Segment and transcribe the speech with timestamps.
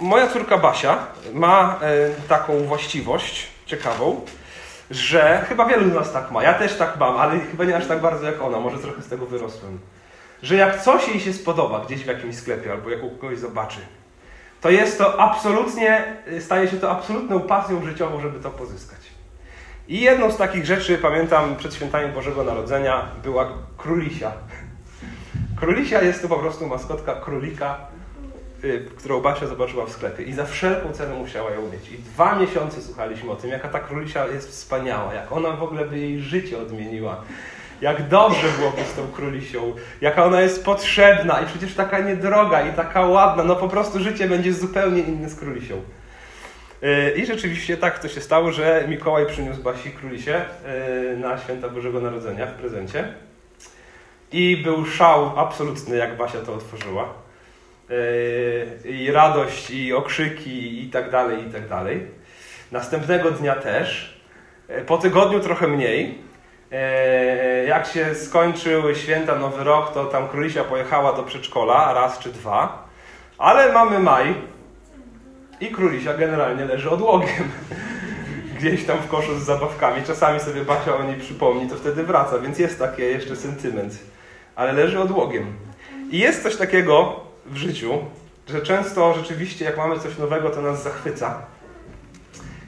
[0.00, 4.20] moja córka Basia ma e, taką właściwość ciekawą,
[4.90, 6.42] że chyba wielu z nas tak ma.
[6.42, 8.60] Ja też tak mam, ale chyba nie aż tak bardzo jak ona.
[8.60, 9.78] Może trochę z tego wyrosłem.
[10.42, 13.80] Że jak coś jej się spodoba gdzieś w jakimś sklepie albo jak u kogoś zobaczy,
[14.60, 18.98] to jest to absolutnie, staje się to absolutną pasją życiową, żeby to pozyskać.
[19.88, 24.32] I jedną z takich rzeczy, pamiętam, przed świętami Bożego Narodzenia była królisia.
[25.60, 27.78] Królisia jest to po prostu maskotka królika,
[28.96, 31.92] którą Basia zobaczyła w sklepie i za wszelką cenę musiała ją mieć.
[31.92, 35.84] I dwa miesiące słuchaliśmy o tym, jaka ta królisia jest wspaniała, jak ona w ogóle
[35.84, 37.24] by jej życie odmieniła.
[37.80, 42.72] Jak dobrze byłoby z tą królisią, jaka ona jest potrzebna i przecież taka niedroga i
[42.72, 45.82] taka ładna, no po prostu życie będzie zupełnie inne z królisią.
[46.82, 50.44] Y, I rzeczywiście tak to się stało, że Mikołaj przyniósł Basi królisię
[51.14, 53.14] y, na święta Bożego Narodzenia w prezencie.
[54.32, 57.21] I był szał absolutny, jak Basia to otworzyła.
[57.92, 62.06] Y, I radość, i okrzyki, i tak dalej, i tak dalej.
[62.72, 64.18] Następnego dnia też.
[64.86, 66.18] Po tygodniu trochę mniej.
[67.66, 72.88] Jak się skończyły święta, Nowy Rok, to tam królisia pojechała do przedszkola raz czy dwa.
[73.38, 74.34] Ale mamy maj,
[75.62, 77.50] i królisia generalnie leży odłogiem.
[78.58, 80.02] Gdzieś tam w koszu z zabawkami.
[80.06, 83.98] Czasami sobie Basia o niej przypomni, to wtedy wraca, więc jest taki jeszcze sentyment.
[84.56, 85.56] Ale leży odłogiem.
[86.10, 87.98] I jest coś takiego w życiu,
[88.48, 91.42] że często rzeczywiście jak mamy coś nowego, to nas zachwyca.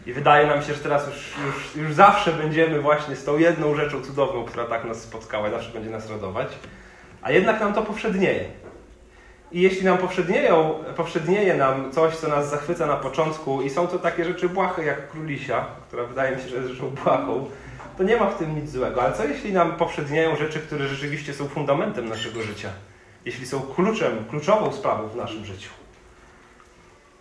[0.06, 3.74] I wydaje nam się, że teraz już, już, już zawsze będziemy właśnie z tą jedną
[3.74, 6.48] rzeczą cudowną, która tak nas spotkała, zawsze będzie nas radować.
[7.22, 8.44] A jednak nam to powszednieje.
[9.52, 9.98] I jeśli nam
[10.96, 15.10] powszednieje nam coś, co nas zachwyca na początku i są to takie rzeczy błahe jak
[15.10, 17.50] królisia, która wydaje mi się, że jest rzeczą błahą,
[17.98, 19.02] to nie ma w tym nic złego.
[19.02, 22.68] Ale co jeśli nam powszednieją rzeczy, które rzeczywiście są fundamentem naszego życia?
[23.24, 25.70] Jeśli są kluczem, kluczową sprawą w naszym życiu?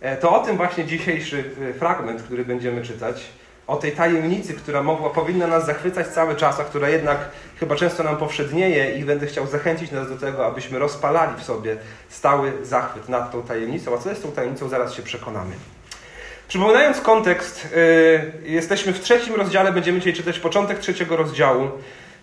[0.00, 3.30] E, to o tym właśnie dzisiejszy e, fragment, który będziemy czytać,
[3.66, 7.18] o tej tajemnicy, która mogła, powinna nas zachwycać cały czas, a która jednak
[7.60, 11.76] chyba często nam powszednieje i będę chciał zachęcić nas do tego, abyśmy rozpalali w sobie
[12.08, 13.94] stały zachwyt nad tą tajemnicą.
[13.94, 15.52] A co jest tą tajemnicą, zaraz się przekonamy.
[16.48, 17.68] Przypominając kontekst,
[18.44, 21.70] yy, jesteśmy w trzecim rozdziale, będziemy dzisiaj czytać początek trzeciego rozdziału.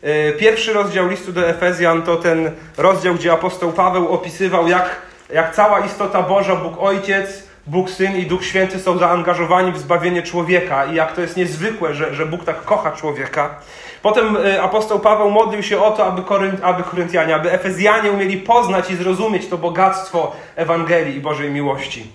[0.04, 4.96] Yy, pierwszy rozdział listu do Efezjan to ten rozdział, gdzie apostoł Paweł opisywał, jak,
[5.34, 10.24] jak cała istota Boża, Bóg Ojciec, Bóg Syn i Duch Święty są zaangażowani w zbawienie
[10.24, 13.56] człowieka i jak to jest niezwykłe, że, że Bóg tak kocha człowieka.
[14.02, 18.38] Potem y, apostoł Paweł modlił się o to, aby, Korynt, aby Koryntianie, aby Efezjanie umieli
[18.38, 22.08] poznać i zrozumieć to bogactwo Ewangelii i Bożej miłości.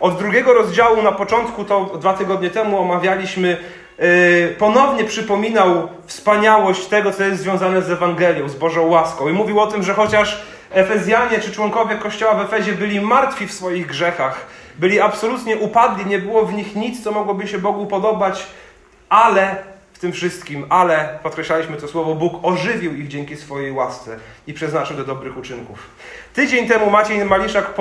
[0.00, 3.56] Od drugiego rozdziału na początku, to dwa tygodnie temu omawialiśmy,
[4.58, 9.28] ponownie przypominał wspaniałość tego, co jest związane z Ewangelią, z Bożą łaską.
[9.28, 13.52] I mówił o tym, że chociaż Efezjanie czy członkowie Kościoła w Efezie byli martwi w
[13.52, 14.46] swoich grzechach,
[14.78, 18.46] byli absolutnie upadli, nie było w nich nic, co mogłoby się Bogu podobać,
[19.08, 19.71] ale
[20.02, 25.04] tym wszystkim, ale podkreślaliśmy to słowo, Bóg ożywił ich dzięki swojej łasce i przeznaczył do
[25.04, 25.90] dobrych uczynków.
[26.34, 27.74] Tydzień temu Maciej Maliszak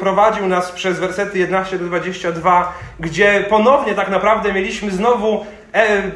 [0.00, 5.46] prowadził nas przez wersety 11 do 22, gdzie ponownie tak naprawdę mieliśmy znowu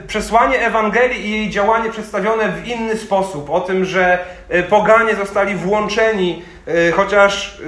[0.07, 3.51] przesłanie Ewangelii i jej działanie przedstawione w inny sposób.
[3.51, 7.61] O tym, że e, poganie zostali włączeni, e, chociaż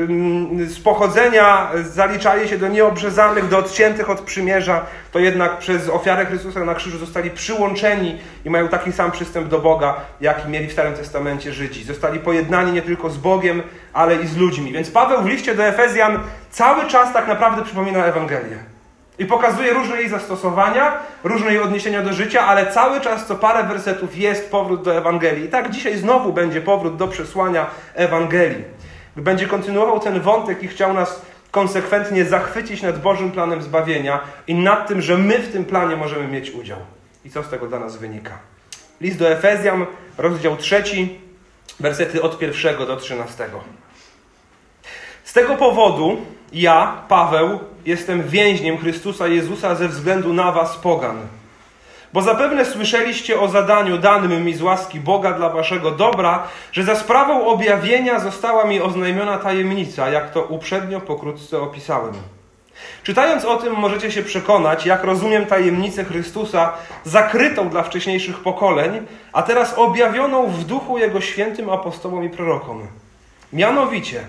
[0.67, 6.65] z pochodzenia zaliczali się do nieobrzezanych, do odciętych od przymierza, to jednak przez ofiarę Chrystusa
[6.65, 10.95] na krzyżu zostali przyłączeni i mają taki sam przystęp do Boga, jaki mieli w Starym
[10.95, 11.85] Testamencie Żydzi.
[11.85, 14.73] Zostali pojednani nie tylko z Bogiem, ale i z ludźmi.
[14.73, 16.21] Więc Paweł w liście do Efezjan
[16.51, 18.76] cały czas tak naprawdę przypomina Ewangelię.
[19.19, 23.65] I pokazuje różne jej zastosowania, różne jej odniesienia do życia, ale cały czas co parę
[23.65, 25.45] wersetów jest powrót do Ewangelii.
[25.45, 28.65] I tak dzisiaj znowu będzie powrót do przesłania Ewangelii.
[29.17, 34.89] Będzie kontynuował ten wątek i chciał nas konsekwentnie zachwycić nad Bożym planem zbawienia i nad
[34.89, 36.79] tym, że my w tym planie możemy mieć udział.
[37.25, 38.39] I co z tego dla nas wynika?
[39.01, 39.87] List do Efezjan,
[40.19, 41.21] rozdział trzeci,
[41.81, 43.61] wersety od pierwszego do trzynastego.
[45.25, 46.17] Z tego powodu
[46.53, 51.17] ja, Paweł, jestem więźniem Chrystusa Jezusa ze względu na was, pogan.
[52.13, 56.43] Bo zapewne słyszeliście o zadaniu danym mi z łaski Boga dla waszego dobra,
[56.73, 62.15] że za sprawą objawienia została mi oznajmiona tajemnica, jak to uprzednio pokrótce opisałem.
[63.03, 66.73] Czytając o tym, możecie się przekonać, jak rozumiem tajemnicę Chrystusa,
[67.05, 72.87] zakrytą dla wcześniejszych pokoleń, a teraz objawioną w duchu Jego świętym apostołom i prorokom.
[73.53, 74.21] Mianowicie,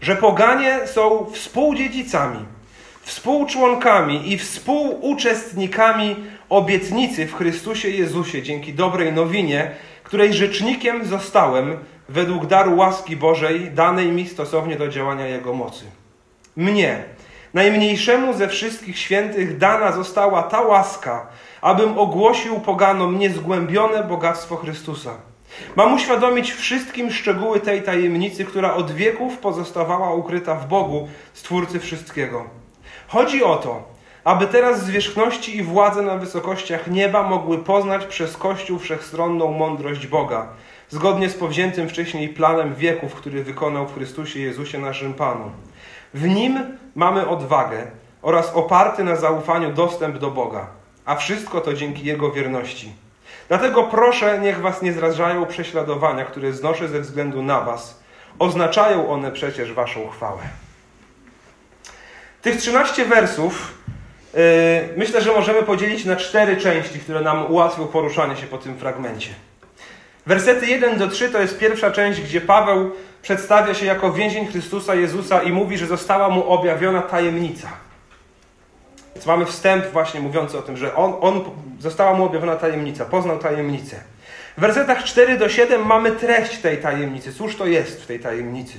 [0.00, 2.38] że poganie są współdziedzicami,
[3.06, 6.16] współczłonkami i współuczestnikami
[6.48, 9.70] obietnicy w Chrystusie Jezusie dzięki dobrej nowinie,
[10.02, 15.84] której rzecznikiem zostałem według daru łaski Bożej danej mi stosownie do działania Jego mocy.
[16.56, 17.04] Mnie,
[17.54, 21.26] Najmniejszemu ze wszystkich świętych dana została ta łaska,
[21.60, 25.14] abym ogłosił poganom niezgłębione bogactwo Chrystusa.
[25.76, 32.65] Mam uświadomić wszystkim szczegóły tej tajemnicy, która od wieków pozostawała ukryta w Bogu, Stwórcy wszystkiego.
[33.08, 33.82] Chodzi o to,
[34.24, 40.46] aby teraz zwierzchności i władze na wysokościach nieba mogły poznać przez Kościół wszechstronną mądrość Boga,
[40.88, 45.50] zgodnie z powziętym wcześniej planem wieków, który wykonał w Chrystusie Jezusie naszym Panu.
[46.14, 47.86] W Nim mamy odwagę
[48.22, 50.66] oraz oparty na zaufaniu dostęp do Boga,
[51.04, 52.92] a wszystko to dzięki Jego wierności.
[53.48, 58.00] Dlatego proszę, niech was nie zrażają prześladowania, które znoszę ze względu na was.
[58.38, 60.65] Oznaczają one przecież waszą chwałę.
[62.46, 63.74] Tych 13 wersów
[64.34, 64.40] yy,
[64.96, 69.30] myślę, że możemy podzielić na cztery części, które nam ułatwią poruszanie się po tym fragmencie.
[70.26, 72.90] Wersety 1 do 3 to jest pierwsza część, gdzie Paweł
[73.22, 77.68] przedstawia się jako więzień Chrystusa Jezusa i mówi, że została mu objawiona tajemnica.
[79.14, 81.44] Więc mamy wstęp właśnie mówiący o tym, że on, on
[81.80, 83.96] została mu objawiona tajemnica, poznał tajemnicę.
[84.58, 87.32] W wersetach 4 do 7 mamy treść tej tajemnicy.
[87.32, 88.78] Cóż to jest w tej tajemnicy?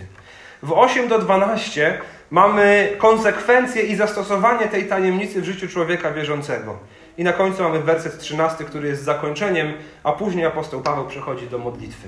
[0.64, 2.02] W 8 do 12
[2.32, 6.78] mamy konsekwencje i zastosowanie tej tajemnicy w życiu człowieka wierzącego.
[7.18, 9.74] I na końcu mamy werset 13, który jest zakończeniem,
[10.04, 12.08] a później apostoł Paweł przechodzi do modlitwy.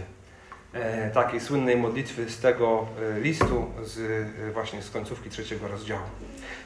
[0.74, 2.86] E, takiej słynnej modlitwy z tego
[3.18, 4.00] e, listu, z,
[4.50, 6.02] e, właśnie z końcówki trzeciego rozdziału.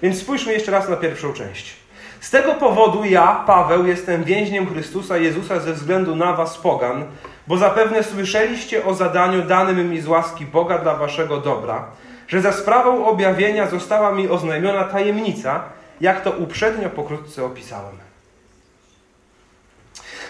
[0.02, 1.76] Więc spójrzmy jeszcze raz na pierwszą część.
[2.20, 7.06] Z tego powodu ja, Paweł, jestem więźniem Chrystusa Jezusa ze względu na was, pogan,
[7.48, 11.86] bo zapewne słyszeliście o zadaniu danym mi z łaski Boga dla waszego dobra,
[12.28, 15.64] że za sprawą objawienia została mi oznajmiona tajemnica,
[16.02, 17.96] jak to uprzednio pokrótce opisałem.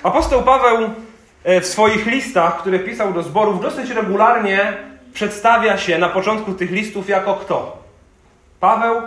[0.04, 0.90] Apostoł Paweł
[1.44, 4.78] E, w swoich listach, które pisał do zborów, dosyć regularnie
[5.14, 7.78] przedstawia się na początku tych listów jako kto?
[8.60, 9.02] Paweł?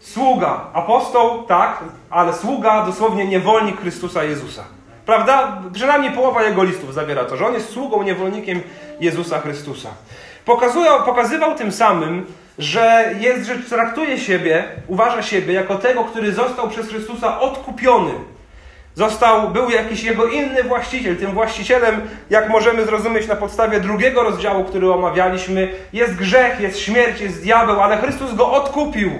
[0.00, 0.60] Sługa.
[0.72, 1.78] Apostoł, tak,
[2.10, 4.64] ale sługa, dosłownie niewolnik Chrystusa Jezusa.
[5.12, 5.62] Prawda?
[5.72, 8.60] Przynajmniej połowa jego listów zawiera to, że on jest sługą, niewolnikiem
[9.00, 9.88] Jezusa Chrystusa.
[10.44, 12.26] Pokazują, pokazywał tym samym,
[12.58, 18.12] że, jest, że traktuje siebie, uważa siebie jako tego, który został przez Chrystusa odkupiony
[18.94, 21.16] Został, był jakiś jego inny właściciel.
[21.16, 22.00] Tym właścicielem,
[22.30, 27.80] jak możemy zrozumieć na podstawie drugiego rozdziału, który omawialiśmy, jest grzech, jest śmierć, jest diabeł,
[27.80, 29.10] ale Chrystus go odkupił.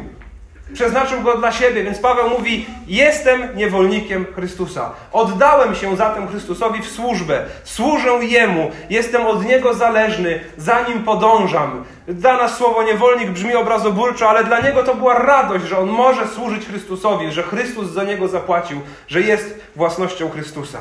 [0.74, 4.92] Przeznaczył go dla siebie, więc Paweł mówi: Jestem niewolnikiem Chrystusa.
[5.12, 7.44] Oddałem się zatem Chrystusowi w służbę.
[7.64, 8.70] Służę Jemu.
[8.90, 10.40] Jestem od Niego zależny.
[10.56, 11.84] Za Nim podążam.
[12.08, 16.28] Dla nas słowo niewolnik brzmi obrazoburczo, ale dla niego to była radość, że on może
[16.28, 20.78] służyć Chrystusowi, że Chrystus za niego zapłacił, że jest własnością Chrystusa.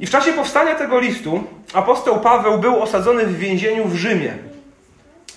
[0.00, 1.44] I w czasie powstania tego listu
[1.74, 4.53] apostoł Paweł był osadzony w więzieniu w Rzymie.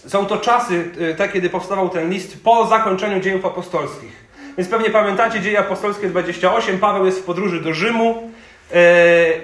[0.08, 4.28] Są to czasy, y, te, kiedy powstawał ten list po zakończeniu dziejów apostolskich.
[4.58, 6.80] Więc pewnie pamiętacie dzieje apostolskie 28.
[6.80, 8.32] Paweł jest w podróży do Rzymu
[8.72, 8.76] y,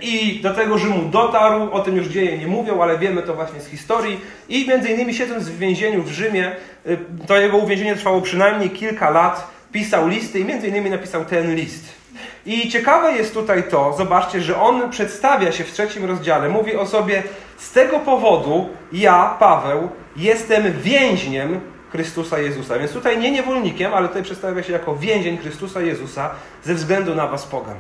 [0.02, 1.72] i do tego Rzymu dotarł.
[1.72, 4.20] O tym już dzieje nie mówią, ale wiemy to właśnie z historii.
[4.50, 6.52] I między innymi siedząc w więzieniu w Rzymie,
[6.88, 11.56] y, to jego uwięzienie trwało przynajmniej kilka lat, pisał listy i między innymi napisał ten
[11.56, 12.04] list.
[12.46, 16.86] I ciekawe jest tutaj to, zobaczcie, że on przedstawia się w trzecim rozdziale, mówi o
[16.86, 17.24] sobie,
[17.58, 21.60] z tego powodu ja, Paweł, jestem więźniem
[21.92, 22.80] Chrystusa Jezusa.
[22.80, 26.30] Więc tutaj nie niewolnikiem, ale tutaj przedstawia się jako więzień Chrystusa Jezusa
[26.64, 27.76] ze względu na was pogan.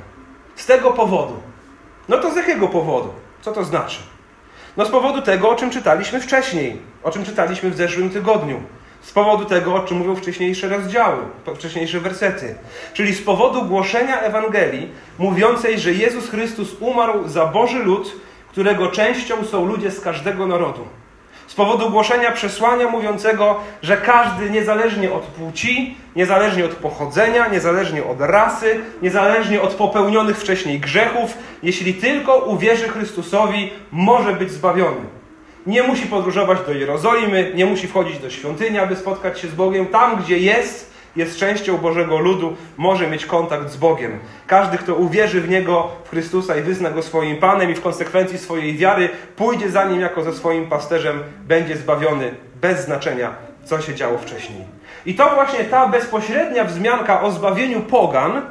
[0.55, 1.33] Z tego powodu.
[2.09, 3.09] No to z jakiego powodu?
[3.41, 4.00] Co to znaczy?
[4.77, 8.62] No z powodu tego, o czym czytaliśmy wcześniej, o czym czytaliśmy w zeszłym tygodniu.
[9.01, 11.17] Z powodu tego, o czym mówią wcześniejsze rozdziały,
[11.55, 12.55] wcześniejsze wersety.
[12.93, 18.15] Czyli z powodu głoszenia Ewangelii, mówiącej, że Jezus Chrystus umarł za Boży lud,
[18.53, 20.88] którego częścią są ludzie z każdego narodu.
[21.48, 28.22] Z powodu głoszenia przesłania mówiącego, że każdy, niezależnie od płci, niezależnie od pochodzenia, niezależnie od
[28.22, 35.05] rasy, niezależnie od popełnionych wcześniej grzechów, jeśli tylko uwierzy Chrystusowi, może być zbawiony.
[35.65, 39.86] Nie musi podróżować do Jerozolimy, nie musi wchodzić do świątyni, aby spotkać się z Bogiem.
[39.86, 44.20] Tam, gdzie jest, jest częścią Bożego ludu, może mieć kontakt z Bogiem.
[44.48, 48.38] Każdy, kto uwierzy w Niego, w Chrystusa i wyzna Go swoim Panem i w konsekwencji
[48.38, 53.32] swojej wiary pójdzie za Nim jako ze swoim pasterzem, będzie zbawiony bez znaczenia,
[53.63, 54.62] co się działo wcześniej.
[55.05, 58.41] I to właśnie ta bezpośrednia wzmianka o zbawieniu pogan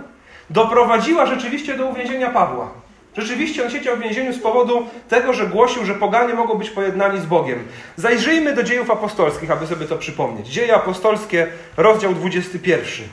[0.50, 2.81] doprowadziła rzeczywiście do uwięzienia Pawła.
[3.16, 7.20] Rzeczywiście on siedział w więzieniu z powodu tego, że głosił, że poganie mogą być pojednani
[7.20, 7.68] z Bogiem.
[7.96, 10.48] Zajrzyjmy do dziejów apostolskich, aby sobie to przypomnieć.
[10.48, 13.08] Dzieje apostolskie, rozdział 21.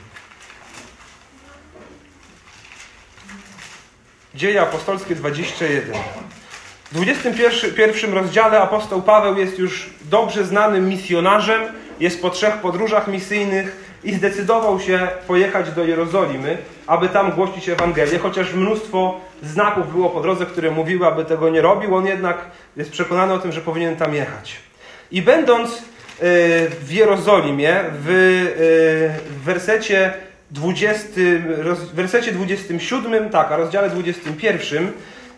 [4.35, 5.93] Dzieje apostolskie 21.
[6.91, 11.61] W 21 rozdziale apostoł Paweł jest już dobrze znanym misjonarzem,
[11.99, 18.19] jest po trzech podróżach misyjnych i zdecydował się pojechać do Jerozolimy, aby tam głosić Ewangelię,
[18.19, 22.37] chociaż mnóstwo znaków było po drodze, które mówiły, aby tego nie robił, on jednak
[22.77, 24.55] jest przekonany o tym, że powinien tam jechać.
[25.11, 25.81] I będąc e,
[26.69, 30.13] w Jerozolimie, w, e, wersecie
[30.51, 31.07] 20,
[31.63, 34.91] w wersecie 27, tak, a rozdziale 21,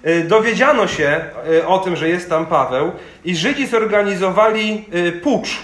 [0.04, 1.22] e, dowiedziano się
[1.68, 2.92] o tym, że jest tam Paweł
[3.26, 4.86] i Żydzi zorganizowali
[5.24, 5.58] pucz,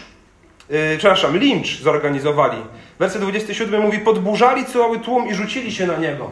[0.97, 2.57] przepraszam, lincz zorganizowali.
[2.99, 6.31] Werset 27 mówi, podburzali cały tłum i rzucili się na niego.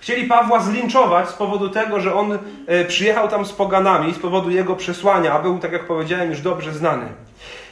[0.00, 4.50] Chcieli Pawła zlinczować z powodu tego, że on e, przyjechał tam z poganami, z powodu
[4.50, 7.06] jego przesłania, a był, tak jak powiedziałem, już dobrze znany.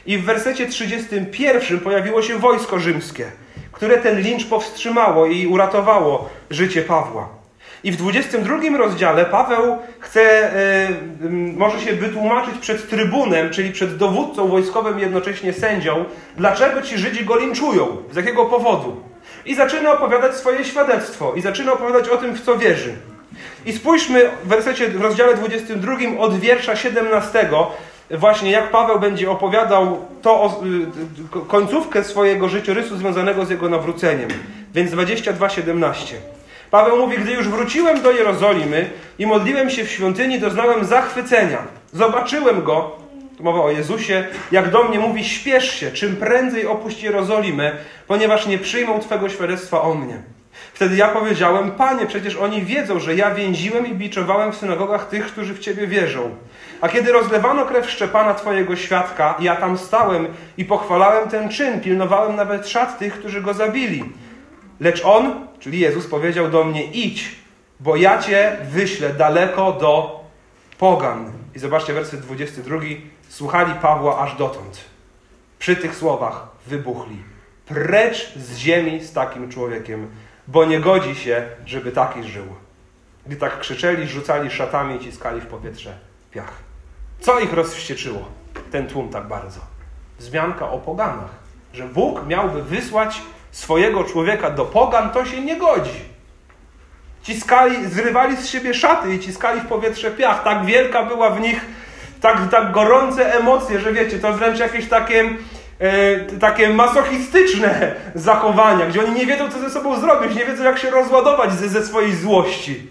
[0.05, 3.31] I w wersecie 31 pojawiło się wojsko rzymskie,
[3.71, 7.38] które ten lincz powstrzymało i uratowało życie Pawła.
[7.83, 10.51] I w 22 rozdziale Paweł chce,
[11.21, 16.05] yy, może się wytłumaczyć przed trybunem, czyli przed dowódcą wojskowym, jednocześnie sędzią,
[16.37, 19.03] dlaczego ci Żydzi go linczują, z jakiego powodu.
[19.45, 22.95] I zaczyna opowiadać swoje świadectwo i zaczyna opowiadać o tym, w co wierzy.
[23.65, 27.49] I spójrzmy w wersecie, w rozdziale 22 od wiersza 17,
[28.11, 30.61] właśnie jak Paweł będzie opowiadał to
[31.47, 34.29] końcówkę swojego życiorysu związanego z jego nawróceniem.
[34.73, 36.15] Więc 22:17.
[36.71, 41.57] Paweł mówi, gdy już wróciłem do Jerozolimy i modliłem się w świątyni, doznałem zachwycenia.
[41.93, 42.95] Zobaczyłem go,
[43.37, 47.71] tu mowa o Jezusie, jak do mnie mówi, śpiesz się, czym prędzej opuść Jerozolimę,
[48.07, 50.21] ponieważ nie przyjmą Twego świadectwa o mnie.
[50.73, 55.25] Wtedy ja powiedziałem, Panie, przecież oni wiedzą, że ja więziłem i biczowałem w synagogach tych,
[55.25, 56.35] którzy w Ciebie wierzą.
[56.81, 62.35] A kiedy rozlewano krew Szczepana, Twojego świadka, ja tam stałem i pochwalałem ten czyn, pilnowałem
[62.35, 64.03] nawet szat tych, którzy go zabili.
[64.79, 67.35] Lecz on, czyli Jezus, powiedział do mnie: Idź,
[67.79, 70.23] bo ja cię wyślę daleko do
[70.77, 71.31] pogan.
[71.55, 72.77] I zobaczcie werset 22.
[73.29, 74.85] Słuchali Pawła aż dotąd.
[75.59, 77.17] Przy tych słowach wybuchli.
[77.65, 80.07] Precz z ziemi z takim człowiekiem,
[80.47, 82.45] bo nie godzi się, żeby taki żył.
[83.25, 85.97] Gdy tak krzyczeli, rzucali szatami i ciskali w powietrze
[86.31, 86.53] piach.
[87.19, 88.25] Co ich rozwścieczyło?
[88.71, 89.59] Ten tłum tak bardzo.
[90.19, 91.39] Wzmianka o poganach.
[91.73, 93.21] Że Bóg miałby wysłać
[93.51, 95.99] swojego człowieka do pogan, to się nie godzi.
[97.23, 100.43] Ciskali, zrywali z siebie szaty i ciskali w powietrze piach.
[100.43, 101.65] Tak wielka była w nich,
[102.21, 105.29] tak, tak gorące emocje, że wiecie, to wręcz jakieś takie,
[105.79, 110.77] e, takie masochistyczne zachowania, gdzie oni nie wiedzą, co ze sobą zrobić, nie wiedzą, jak
[110.77, 112.87] się rozładować ze, ze swojej złości.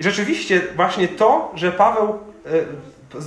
[0.00, 2.18] I rzeczywiście właśnie to, że Paweł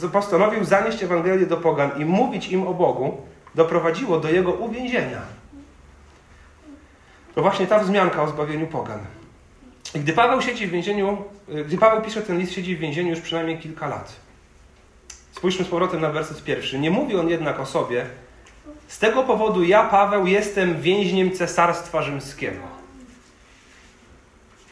[0.01, 3.17] e, postanowił zanieść Ewangelię do pogan i mówić im o Bogu,
[3.55, 5.21] doprowadziło do jego uwięzienia.
[7.35, 8.99] To właśnie ta wzmianka o zbawieniu pogan.
[9.95, 11.17] I gdy Paweł siedzi w więzieniu,
[11.49, 14.15] y, gdy Paweł pisze ten list, siedzi w więzieniu już przynajmniej kilka lat.
[15.31, 16.79] Spójrzmy z powrotem na werset pierwszy.
[16.79, 18.05] Nie mówi on jednak o sobie.
[18.87, 22.61] Z tego powodu ja, Paweł, jestem więźniem cesarstwa rzymskiego.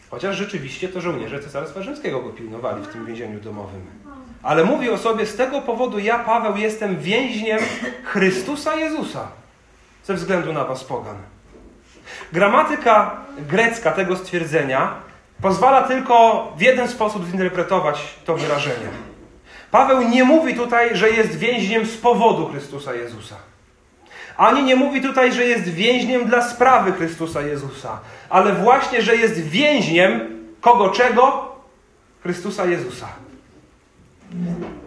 [0.09, 4.00] Chociaż rzeczywiście to żołnierze cesarstwa rzymskiego go pilnowali w tym więzieniu domowym.
[4.43, 7.59] Ale mówi o sobie, z tego powodu ja, Paweł, jestem więźniem
[8.03, 9.27] Chrystusa Jezusa.
[10.03, 11.17] Ze względu na was pogan.
[12.33, 14.93] Gramatyka grecka tego stwierdzenia
[15.41, 18.87] pozwala tylko w jeden sposób zinterpretować to wyrażenie.
[19.71, 23.35] Paweł nie mówi tutaj, że jest więźniem z powodu Chrystusa Jezusa.
[24.37, 29.41] Ani nie mówi tutaj, że jest więźniem dla sprawy Chrystusa Jezusa, ale właśnie, że jest
[29.41, 30.21] więźniem
[30.61, 31.55] kogo czego?
[32.23, 33.07] Chrystusa Jezusa.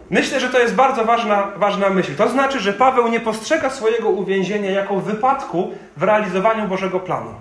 [0.09, 2.15] Myślę, że to jest bardzo ważna, ważna myśl.
[2.15, 7.33] To znaczy, że Paweł nie postrzega swojego uwięzienia jako wypadku w realizowaniu Bożego planu.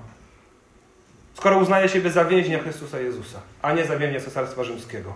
[1.34, 5.12] Skoro uznaje siebie za więźnia Chrystusa Jezusa, a nie za więźnia Cesarstwa Rzymskiego.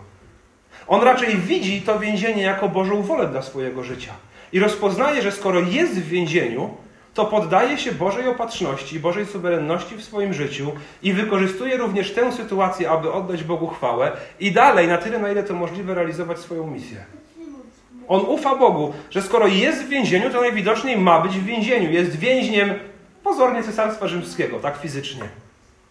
[0.86, 4.12] On raczej widzi to więzienie jako Bożą wolę dla swojego życia.
[4.52, 6.70] I rozpoznaje, że skoro jest w więzieniu,
[7.18, 10.72] to poddaje się Bożej opatrzności, Bożej suwerenności w swoim życiu
[11.02, 15.42] i wykorzystuje również tę sytuację, aby oddać Bogu chwałę i dalej, na tyle, na ile
[15.42, 17.04] to możliwe, realizować swoją misję.
[18.08, 21.90] On ufa Bogu, że skoro jest w więzieniu, to najwidoczniej ma być w więzieniu.
[21.90, 22.74] Jest więźniem
[23.24, 25.24] pozornie Cesarstwa Rzymskiego, tak fizycznie.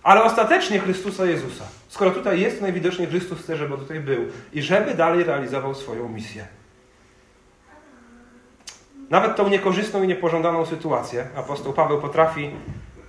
[0.03, 1.63] Ale ostatecznie Chrystusa Jezusa.
[1.87, 6.09] Skoro tutaj jest, to najwidoczniej Chrystus chce, żeby tutaj był i żeby dalej realizował swoją
[6.09, 6.47] misję.
[9.09, 12.51] Nawet tą niekorzystną i niepożądaną sytuację apostoł Paweł potrafi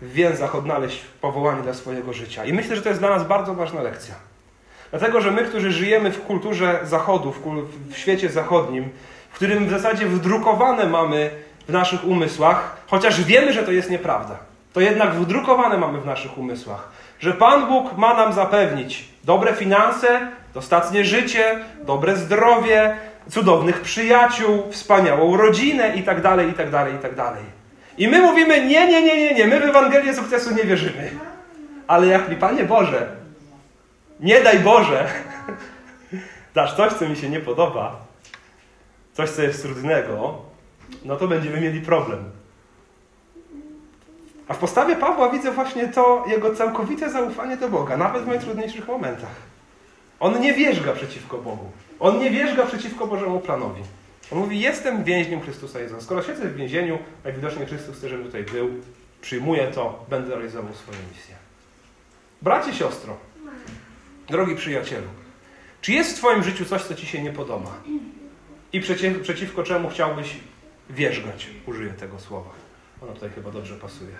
[0.02, 2.44] w więzach odnaleźć powołanie dla swojego życia.
[2.44, 4.14] I myślę, że to jest dla nas bardzo ważna lekcja.
[4.90, 7.32] Dlatego, że my, którzy żyjemy w kulturze zachodu,
[7.90, 8.88] w, świecie zachodnim,
[9.30, 11.30] w którym w zasadzie wdrukowane mamy
[11.68, 14.36] w naszych umysłach, chociaż wiemy, że to jest nieprawda,
[14.72, 16.88] to jednak wdrukowane mamy w naszych umysłach,
[17.20, 22.96] że Pan Bóg ma nam zapewnić dobre finanse, dostatnie życie, dobre zdrowie,
[23.28, 27.44] cudownych przyjaciół, wspaniałą rodzinę i tak dalej, i tak dalej, i tak dalej.
[27.98, 31.10] I my mówimy, nie, nie, nie, nie, nie, my w Ewangelię sukcesu nie wierzymy.
[31.86, 33.16] Ale jak mi, Panie Boże,
[34.20, 35.06] nie daj Boże,
[36.54, 37.96] dasz coś, co mi się nie podoba,
[39.12, 40.42] coś, co jest trudnego,
[41.04, 42.24] no to będziemy mieli problem.
[44.48, 48.88] A w postawie Pawła widzę właśnie to jego całkowite zaufanie do Boga, nawet w najtrudniejszych
[48.88, 49.47] momentach.
[50.20, 51.72] On nie wierzga przeciwko Bogu.
[52.00, 53.82] On nie wierzga przeciwko Bożemu planowi.
[54.32, 56.00] On mówi, jestem więźniem Chrystusa Jezusa.
[56.00, 58.70] Skoro siedzę w więzieniu, najwidoczniej Chrystus chce, żebym tutaj był,
[59.20, 61.34] przyjmuję to, będę realizował swoją misję.
[62.42, 63.16] Bracie, siostro,
[64.28, 65.06] drogi przyjacielu,
[65.80, 67.74] czy jest w Twoim życiu coś, co Ci się nie podoba?
[68.72, 70.36] I przeciw, przeciwko czemu chciałbyś
[70.90, 71.46] wierzgać?
[71.66, 72.50] Użyję tego słowa.
[73.02, 74.14] Ono tutaj chyba dobrze pasuje.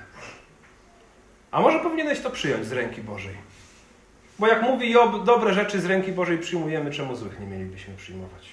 [1.51, 3.35] A może powinieneś to przyjąć z ręki Bożej?
[4.39, 8.49] Bo jak mówi Job, dobre rzeczy z ręki Bożej przyjmujemy, czemu złych nie mielibyśmy przyjmować?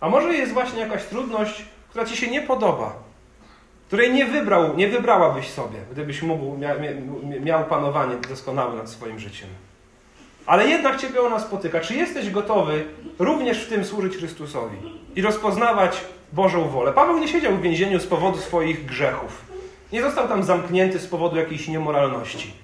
[0.00, 2.92] A może jest właśnie jakaś trudność, która Ci się nie podoba,
[3.86, 6.74] której nie wybrał, nie wybrałabyś sobie, gdybyś mógł, mia,
[7.40, 9.48] miał panowanie doskonałe nad swoim życiem.
[10.46, 11.80] Ale jednak Ciebie ona spotyka.
[11.80, 12.84] Czy jesteś gotowy
[13.18, 14.76] również w tym służyć Chrystusowi
[15.16, 16.00] i rozpoznawać
[16.32, 16.92] Bożą wolę?
[16.92, 19.44] Paweł nie siedział w więzieniu z powodu swoich grzechów.
[19.92, 22.63] Nie został tam zamknięty z powodu jakiejś niemoralności.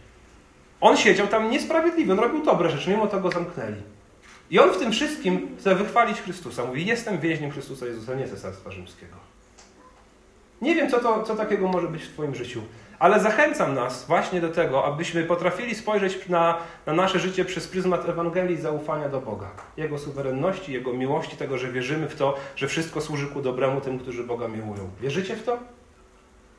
[0.80, 3.82] On siedział tam niesprawiedliwy, on robił dobre rzeczy, mimo to go zamknęli.
[4.50, 6.64] I on w tym wszystkim chce wychwalić Chrystusa.
[6.64, 9.16] Mówi, jestem więźniem Chrystusa Jezusa, nie Cesarstwa Rzymskiego.
[10.62, 12.62] Nie wiem, co, to, co takiego może być w Twoim życiu,
[12.98, 18.08] ale zachęcam nas właśnie do tego, abyśmy potrafili spojrzeć na, na nasze życie przez pryzmat
[18.08, 19.50] Ewangelii zaufania do Boga.
[19.76, 23.98] Jego suwerenności, Jego miłości, tego, że wierzymy w to, że wszystko służy ku dobremu tym,
[23.98, 24.90] którzy Boga miłują.
[25.00, 25.58] Wierzycie w to?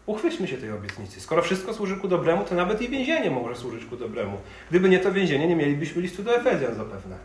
[0.05, 1.22] Uchwyćmy się tej obietnicy.
[1.22, 4.38] Skoro wszystko służy ku dobremu, to nawet i więzienie może służyć ku dobremu.
[4.70, 7.17] Gdyby nie to więzienie, nie mielibyśmy listu do Efezjan zapewne.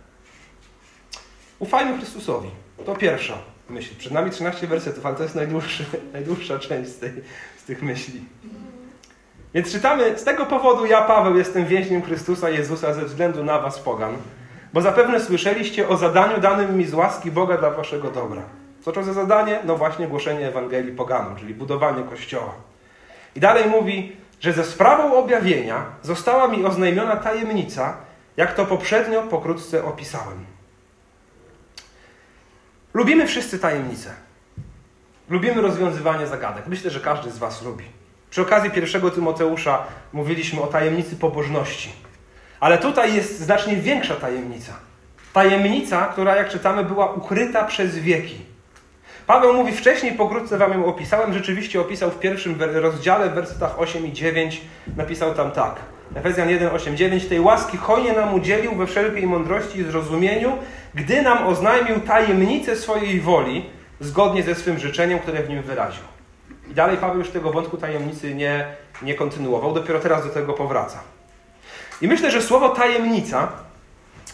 [1.58, 2.50] Ufajmy Chrystusowi.
[2.86, 3.38] To pierwsza
[3.70, 3.94] myśl.
[3.98, 5.34] Przed nami 13 wersetów, ale to jest
[6.12, 7.10] najdłuższa część z, tej,
[7.58, 8.20] z tych myśli.
[9.54, 13.78] Więc czytamy, z tego powodu ja, Paweł, jestem więźniem Chrystusa Jezusa ze względu na was,
[13.78, 14.16] pogan,
[14.72, 18.42] bo zapewne słyszeliście o zadaniu danym mi z łaski Boga dla waszego dobra.
[18.86, 19.58] Co to za zadanie?
[19.64, 22.54] No właśnie głoszenie Ewangelii poganom, czyli budowanie Kościoła.
[23.36, 27.96] I dalej mówi, że ze sprawą objawienia została mi oznajmiona tajemnica,
[28.36, 30.46] jak to poprzednio pokrótce opisałem.
[32.94, 34.10] Lubimy wszyscy tajemnice.
[35.30, 36.66] Lubimy rozwiązywanie zagadek.
[36.66, 37.84] Myślę, że każdy z Was lubi.
[38.30, 41.92] Przy okazji pierwszego Tymoteusza mówiliśmy o tajemnicy pobożności.
[42.60, 44.72] Ale tutaj jest znacznie większa tajemnica.
[45.32, 48.55] Tajemnica, która, jak czytamy, była ukryta przez wieki.
[49.26, 54.06] Paweł mówi wcześniej, pokrótce Wam ją opisałem, rzeczywiście opisał w pierwszym rozdziale, w wersetach 8
[54.06, 54.60] i 9,
[54.96, 55.74] napisał tam tak.
[56.14, 57.26] Efezjan 1, 8, 9.
[57.26, 60.52] Tej łaski hojnie nam udzielił we wszelkiej mądrości i zrozumieniu,
[60.94, 66.04] gdy nam oznajmił tajemnicę swojej woli, zgodnie ze swym życzeniem, które w nim wyraził.
[66.70, 68.66] I dalej Paweł już tego wątku tajemnicy nie,
[69.02, 70.98] nie kontynuował, dopiero teraz do tego powraca.
[72.00, 73.48] I myślę, że słowo tajemnica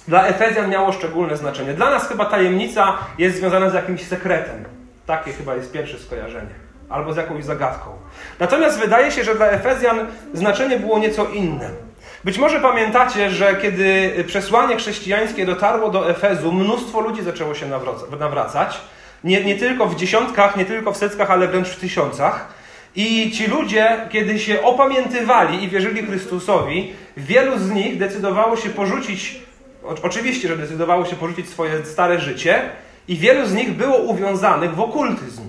[0.08, 1.74] dla Efezjan miało szczególne znaczenie.
[1.74, 4.81] Dla nas chyba tajemnica jest związana z jakimś sekretem.
[5.06, 6.54] Takie chyba jest pierwsze skojarzenie.
[6.88, 7.90] Albo z jakąś zagadką.
[8.40, 11.70] Natomiast wydaje się, że dla Efezjan znaczenie było nieco inne.
[12.24, 17.66] Być może pamiętacie, że kiedy przesłanie chrześcijańskie dotarło do Efezu, mnóstwo ludzi zaczęło się
[18.20, 18.80] nawracać.
[19.24, 22.48] Nie, nie tylko w dziesiątkach, nie tylko w setkach, ale wręcz w tysiącach.
[22.96, 29.40] I ci ludzie, kiedy się opamiętywali i wierzyli Chrystusowi, wielu z nich decydowało się porzucić,
[30.02, 32.62] oczywiście, że decydowało się porzucić swoje stare życie,
[33.08, 35.42] i wielu z nich było uwiązanych w okultyzm.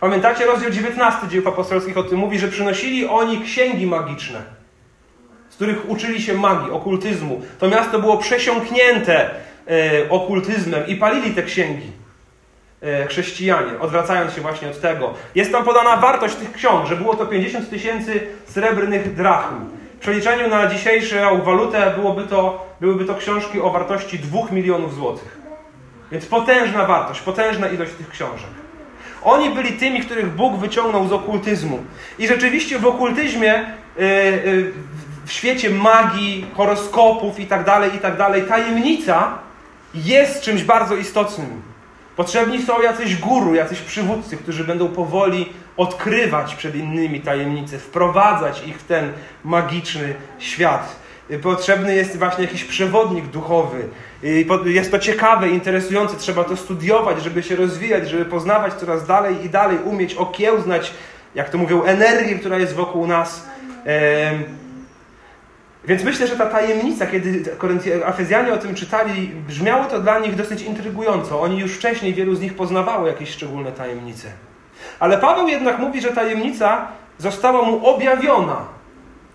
[0.00, 4.42] Pamiętacie rozdział 19 dzieł apostolskich o tym mówi, że przynosili oni księgi magiczne,
[5.50, 7.42] z których uczyli się magii, okultyzmu.
[7.58, 11.92] To miasto było przesiąknięte e, okultyzmem i palili te księgi
[12.82, 15.14] e, chrześcijanie, odwracając się właśnie od tego.
[15.34, 19.54] Jest tam podana wartość tych ksiąg, że było to 50 tysięcy srebrnych drachm.
[19.96, 25.39] W przeliczeniu na dzisiejszą walutę byłoby to, byłyby to książki o wartości 2 milionów złotych.
[26.12, 28.50] Więc potężna wartość, potężna ilość tych książek.
[29.22, 31.84] Oni byli tymi, których Bóg wyciągnął z okultyzmu.
[32.18, 33.64] I rzeczywiście w okultyzmie,
[33.96, 34.72] yy, yy,
[35.24, 38.16] w świecie magii, horoskopów i tak dalej, i tak
[38.48, 39.38] tajemnica
[39.94, 41.62] jest czymś bardzo istotnym.
[42.16, 48.78] Potrzebni są jacyś guru, jacyś przywódcy, którzy będą powoli odkrywać przed innymi tajemnice, wprowadzać ich
[48.78, 49.12] w ten
[49.44, 50.96] magiczny świat.
[51.42, 53.88] Potrzebny jest właśnie jakiś przewodnik duchowy.
[54.64, 59.48] Jest to ciekawe, interesujące, trzeba to studiować, żeby się rozwijać, żeby poznawać coraz dalej i
[59.48, 60.92] dalej, umieć okiełznać,
[61.34, 63.46] jak to mówią, energię, która jest wokół nas.
[65.84, 67.44] Więc myślę, że ta tajemnica, kiedy
[68.06, 71.40] Afezjanie o tym czytali, brzmiało to dla nich dosyć intrygująco.
[71.40, 74.28] Oni już wcześniej, wielu z nich poznawało jakieś szczególne tajemnice.
[74.98, 78.79] Ale Paweł jednak mówi, że tajemnica została mu objawiona.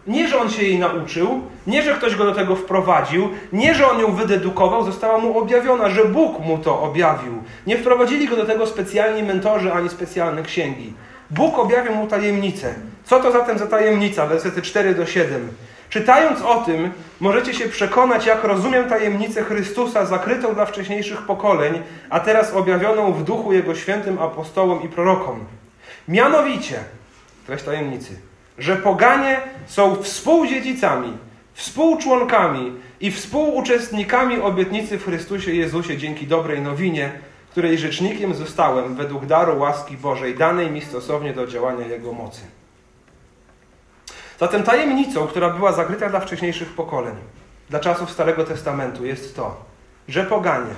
[0.07, 3.91] Nie, że on się jej nauczył, nie, że ktoś go do tego wprowadził, nie, że
[3.91, 7.43] on ją wydedukował, została mu objawiona, że Bóg mu to objawił.
[7.67, 10.93] Nie wprowadzili go do tego specjalni mentorzy ani specjalne księgi.
[11.29, 12.73] Bóg objawił mu tajemnicę.
[13.03, 14.25] Co to zatem za tajemnica?
[14.27, 15.49] Wersety 4 do 7.
[15.89, 22.19] Czytając o tym, możecie się przekonać, jak rozumiem tajemnicę Chrystusa zakrytą dla wcześniejszych pokoleń, a
[22.19, 25.45] teraz objawioną w duchu Jego świętym apostołom i prorokom.
[26.07, 26.79] Mianowicie,
[27.47, 28.15] treść tajemnicy,
[28.57, 31.17] że poganie są współdziedzicami,
[31.53, 37.11] współczłonkami i współuczestnikami obietnicy w Chrystusie Jezusie dzięki dobrej nowinie,
[37.51, 42.41] której rzecznikiem zostałem według daru łaski Bożej, danej mi stosownie do działania Jego mocy.
[44.39, 47.15] Zatem tajemnicą, która była zakryta dla wcześniejszych pokoleń,
[47.69, 49.65] dla czasów Starego Testamentu, jest to,
[50.07, 50.73] że poganie,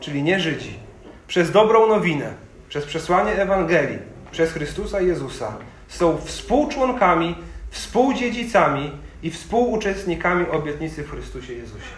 [0.00, 0.78] czyli nie Żydzi,
[1.26, 2.32] przez dobrą nowinę,
[2.68, 3.98] przez przesłanie Ewangelii,
[4.30, 5.52] przez Chrystusa Jezusa,
[5.90, 7.34] są współczłonkami,
[7.70, 8.90] współdziedzicami
[9.22, 11.94] i współuczestnikami obietnicy w Chrystusie Jezusie.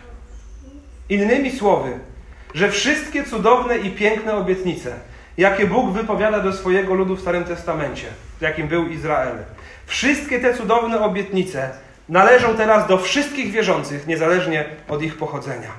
[1.08, 1.98] Innymi słowy,
[2.54, 4.94] że wszystkie cudowne i piękne obietnice,
[5.38, 8.06] jakie Bóg wypowiada do swojego ludu w Starym Testamencie,
[8.40, 9.36] jakim był Izrael,
[9.86, 11.70] wszystkie te cudowne obietnice
[12.08, 15.70] należą teraz do wszystkich wierzących, niezależnie od ich pochodzenia.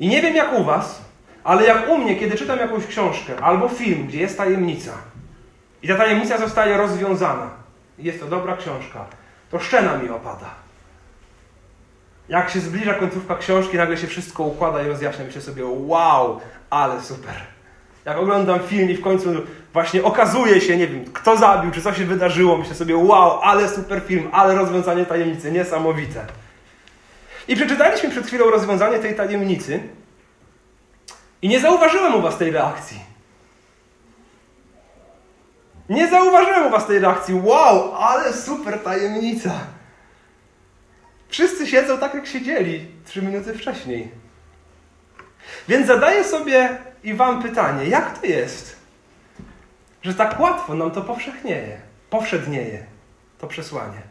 [0.00, 1.04] I nie wiem jak u Was,
[1.44, 4.92] ale jak u mnie, kiedy czytam jakąś książkę albo film, gdzie jest tajemnica,
[5.82, 7.50] i ta tajemnica zostaje rozwiązana,
[7.98, 9.04] jest to dobra książka,
[9.50, 10.62] to szczena mi opada.
[12.28, 15.24] Jak się zbliża końcówka książki, nagle się wszystko układa i rozjaśnia.
[15.24, 16.40] Myślę sobie, wow,
[16.70, 17.34] ale super.
[18.04, 19.28] Jak oglądam film i w końcu
[19.72, 23.68] właśnie okazuje się, nie wiem, kto zabił, czy co się wydarzyło, myślę sobie, wow, ale
[23.68, 26.26] super film, ale rozwiązanie tajemnicy, niesamowite.
[27.48, 29.80] I przeczytaliśmy przed chwilą rozwiązanie tej tajemnicy
[31.42, 33.11] i nie zauważyłem u Was tej reakcji.
[35.92, 37.34] Nie zauważyłem u Was tej reakcji.
[37.34, 39.50] Wow, ale super tajemnica.
[41.28, 44.10] Wszyscy siedzą tak, jak siedzieli trzy minuty wcześniej.
[45.68, 48.76] Więc zadaję sobie i Wam pytanie, jak to jest,
[50.02, 52.86] że tak łatwo nam to powszechnieje, powszednieje,
[53.38, 54.02] to przesłanie.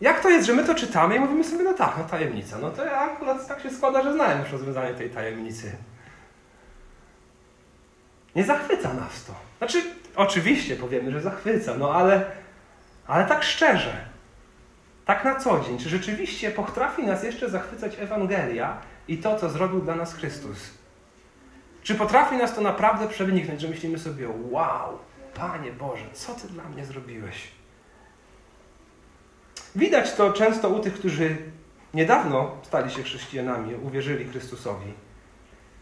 [0.00, 2.58] Jak to jest, że my to czytamy i mówimy sobie, no tak, no tajemnica.
[2.58, 5.72] No to ja akurat tak się składa, że znałem już rozwiązanie tej tajemnicy.
[8.36, 9.34] Nie zachwyca nas to.
[9.58, 9.82] Znaczy,
[10.16, 12.30] oczywiście powiemy, że zachwyca, no ale,
[13.06, 14.04] ale tak szczerze,
[15.04, 18.76] tak na co dzień, czy rzeczywiście potrafi nas jeszcze zachwycać Ewangelia
[19.08, 20.58] i to, co zrobił dla nas Chrystus?
[21.82, 24.98] Czy potrafi nas to naprawdę przeniknąć, że myślimy sobie, wow,
[25.34, 27.48] Panie Boże, co Ty dla mnie zrobiłeś?
[29.76, 31.36] Widać to często u tych, którzy
[31.94, 34.92] niedawno stali się chrześcijanami, uwierzyli Chrystusowi.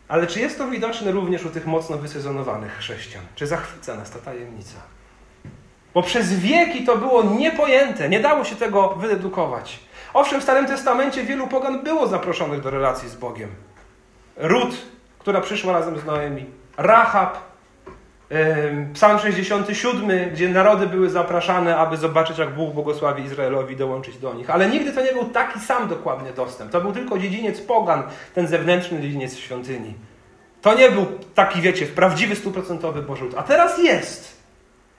[0.08, 3.24] Ale czy jest to widoczne również u tych mocno wysezonowanych chrześcijan?
[3.34, 4.78] Czy zachwyca nas ta tajemnica?
[5.94, 9.80] Bo przez wieki to było niepojęte, nie dało się tego wyedukować.
[10.14, 13.48] Owszem, w Starym Testamencie wielu pogan było zaproszonych do relacji z Bogiem.
[14.36, 14.76] Rut,
[15.18, 17.38] która przyszła razem z Noemi, Rahab,
[18.94, 24.50] Psalm 67, gdzie narody były zapraszane, aby zobaczyć, jak Bóg błogosławi Izraelowi dołączyć do nich.
[24.50, 26.72] Ale nigdy to nie był taki sam dokładnie dostęp.
[26.72, 28.02] To był tylko dziedziniec pogan,
[28.34, 29.94] ten zewnętrzny dziedziniec świątyni.
[30.62, 34.36] To nie był taki, wiecie, prawdziwy, stuprocentowy Boży A teraz jest.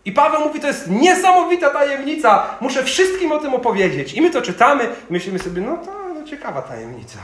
[0.05, 2.57] I Paweł mówi, to jest niesamowita tajemnica.
[2.61, 4.13] Muszę wszystkim o tym opowiedzieć.
[4.13, 7.19] I my to czytamy i myślimy sobie, no to no, ciekawa tajemnica.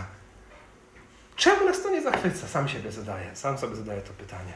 [1.35, 2.47] Czemu nas to nie zachwyca?
[2.47, 3.29] Sam siebie zadaję.
[3.33, 4.53] Sam sobie zadaję to pytanie.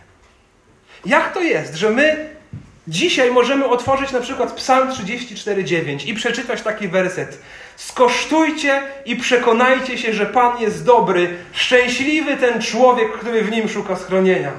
[1.05, 2.29] Jak to jest, że my
[2.87, 7.39] dzisiaj możemy otworzyć na przykład Psalm 34:9 i przeczytać taki werset:
[7.75, 13.95] Skosztujcie i przekonajcie się, że Pan jest dobry, szczęśliwy ten człowiek, który w nim szuka
[13.95, 14.51] schronienia.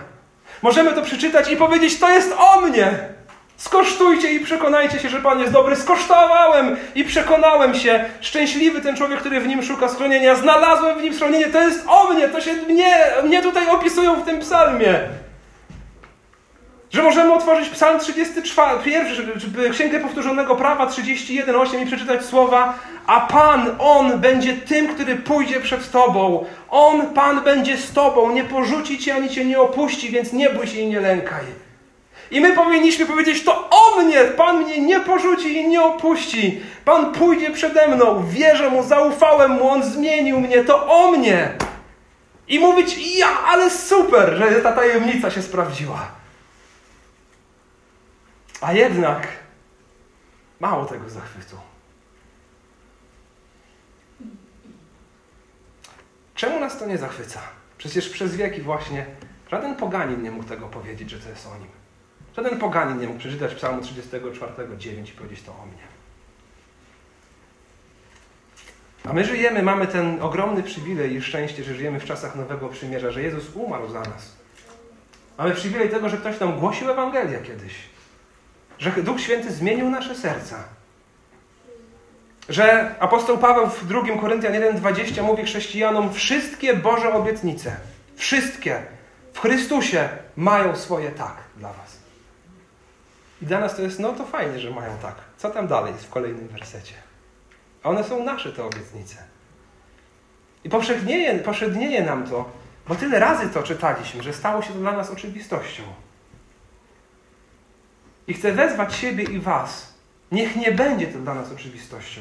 [0.62, 2.98] Możemy to przeczytać i powiedzieć: To jest o mnie.
[3.57, 5.77] Skosztujcie i przekonajcie się, że Pan jest dobry.
[5.77, 8.05] Skosztowałem i przekonałem się.
[8.20, 10.35] Szczęśliwy ten człowiek, który w nim szuka schronienia.
[10.35, 11.46] Znalazłem w nim schronienie.
[11.46, 12.29] To jest o mnie.
[12.29, 15.01] To się mnie, mnie tutaj opisują w tym psalmie.
[16.90, 19.27] Że możemy otworzyć Psalm 34, pierwszy,
[19.72, 25.90] Księgę Powtórzonego Prawa 31:8 i przeczytać słowa A Pan, On będzie tym, który pójdzie przed
[25.90, 26.44] Tobą.
[26.70, 28.33] On, Pan, będzie z Tobą.
[28.33, 31.44] Nie porzuci Cię ani Cię nie opuści, więc nie bój się i nie lękaj.
[32.31, 34.24] I my powinniśmy powiedzieć, to o mnie!
[34.24, 36.61] Pan mnie nie porzuci i nie opuści.
[36.85, 38.24] Pan pójdzie przede mną.
[38.29, 40.64] Wierzę Mu, zaufałem Mu, On zmienił mnie.
[40.64, 41.53] To o mnie.
[42.48, 46.18] I mówić, ja, ale super, że ta tajemnica się sprawdziła.
[48.61, 49.29] A jednak
[50.61, 51.57] mało tego zachwytu.
[56.35, 57.40] Czemu nas to nie zachwyca?
[57.79, 59.07] Przecież przez wieki właśnie
[59.51, 61.68] żaden poganin nie mógł tego powiedzieć, że to jest o nim.
[62.37, 65.83] Żaden poganin nie mógł przeczytać psalmu 34, 9 i powiedzieć to o mnie.
[69.05, 73.11] A my żyjemy, mamy ten ogromny przywilej i szczęście, że żyjemy w czasach Nowego Przymierza,
[73.11, 74.37] że Jezus umarł za nas.
[75.38, 77.75] Mamy przywilej tego, że ktoś nam głosił Ewangelię kiedyś.
[78.78, 80.64] Że Duch Święty zmienił nasze serca.
[82.48, 87.76] Że apostoł Paweł w 2 Koryntian 1,20 mówi chrześcijanom wszystkie Boże obietnice,
[88.16, 88.82] wszystkie
[89.32, 91.98] w Chrystusie mają swoje tak dla was.
[93.42, 95.14] I dla nas to jest, no to fajnie, że mają tak.
[95.36, 96.94] Co tam dalej jest w kolejnym wersecie?
[97.82, 99.16] A one są nasze, te obietnice.
[100.64, 102.50] I powszednieje, powszednieje nam to,
[102.88, 105.82] bo tyle razy to czytaliśmy, że stało się to dla nas oczywistością.
[108.28, 109.94] I chcę wezwać siebie i Was.
[110.32, 112.20] Niech nie będzie to dla nas oczywistością.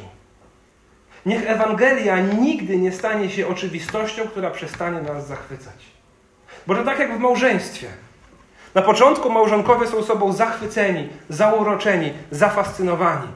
[1.25, 5.85] Niech Ewangelia nigdy nie stanie się oczywistością, która przestanie nas zachwycać.
[6.67, 7.87] Bo to tak jak w małżeństwie.
[8.75, 13.27] Na początku małżonkowie są sobą zachwyceni, zauroczeni, zafascynowani.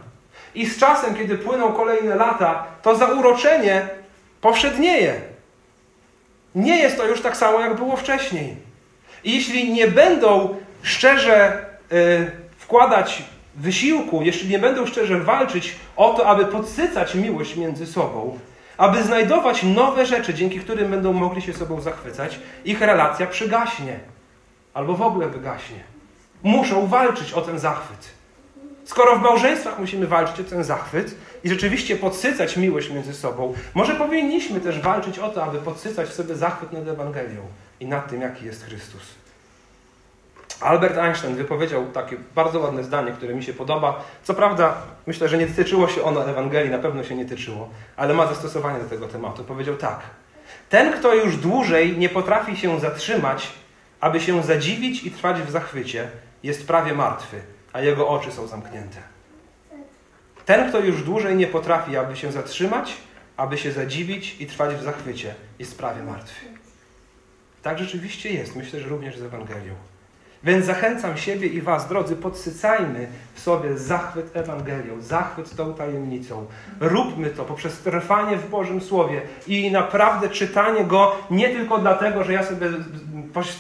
[0.56, 3.88] I z czasem, kiedy płyną kolejne lata, to zauroczenie
[4.42, 5.22] powszednieje.
[6.56, 8.56] Nie jest to już tak samo, jak było wcześniej.
[9.24, 12.32] I jeśli nie będą szczerze y,
[12.72, 13.24] wkładać
[13.56, 18.40] wysiłku, jeśli nie będą szczerze walczyć o to, aby podsycać miłość między sobą,
[18.78, 24.00] aby znajdować nowe rzeczy, dzięki którym będą mogli się sobą zachwycać, ich relacja przygaśnie
[24.74, 25.84] albo w ogóle wygaśnie.
[26.44, 28.08] Muszą walczyć o ten zachwyt.
[28.86, 33.96] Skoro w małżeństwach musimy walczyć o ten zachwyt i rzeczywiście podsycać miłość między sobą, może
[33.96, 37.42] powinniśmy też walczyć o to, aby podsycać w sobie zachwyt nad Ewangelią
[37.80, 39.21] i nad tym, jaki jest Chrystus.
[40.62, 44.04] Albert Einstein wypowiedział takie bardzo ładne zdanie, które mi się podoba.
[44.24, 44.74] Co prawda,
[45.08, 48.80] myślę, że nie tyczyło się ono Ewangelii, na pewno się nie tyczyło, ale ma zastosowanie
[48.80, 49.44] do tego tematu.
[49.44, 50.00] Powiedział tak:
[50.70, 53.52] Ten, kto już dłużej nie potrafi się zatrzymać,
[54.00, 56.08] aby się zadziwić i trwać w zachwycie,
[56.44, 57.42] jest prawie martwy
[57.74, 58.98] a jego oczy są zamknięte.
[60.46, 62.98] Ten, kto już dłużej nie potrafi, aby się zatrzymać,
[63.38, 66.46] aby się zadziwić i trwać w zachwycie, jest prawie martwy.
[67.62, 69.76] Tak rzeczywiście jest, myślę, że również z Ewangelią.
[70.44, 76.46] Więc zachęcam siebie i Was, drodzy, podsycajmy w sobie zachwyt Ewangelią, zachwyt tą tajemnicą.
[76.80, 82.34] Róbmy to poprzez trwanie w Bożym Słowie i naprawdę czytanie Go nie tylko dlatego, że
[82.34, 82.68] ja sobie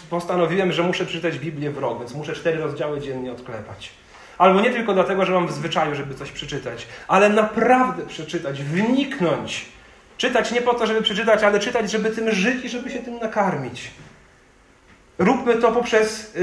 [0.09, 3.91] postanowiłem, że muszę czytać Biblię w rok, więc muszę cztery rozdziały dziennie odklepać.
[4.37, 9.65] Albo nie tylko dlatego, że mam w zwyczaju, żeby coś przeczytać, ale naprawdę przeczytać, wniknąć.
[10.17, 13.19] Czytać nie po to, żeby przeczytać, ale czytać, żeby tym żyć i żeby się tym
[13.19, 13.91] nakarmić.
[15.21, 16.33] Róbmy to poprzez,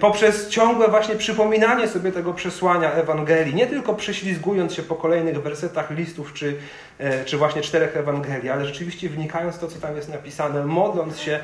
[0.00, 3.54] poprzez ciągłe właśnie przypominanie sobie tego przesłania Ewangelii.
[3.54, 6.56] Nie tylko prześlizgując się po kolejnych wersetach listów czy,
[6.98, 11.18] yy, czy właśnie czterech Ewangelii, ale rzeczywiście wnikając w to, co tam jest napisane, modląc
[11.18, 11.40] się,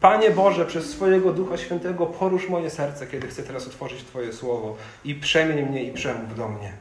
[0.00, 4.76] Panie Boże, przez swojego Ducha Świętego porusz moje serce, kiedy chcę teraz otworzyć Twoje Słowo
[5.04, 6.72] i przemień mnie i przemów do mnie.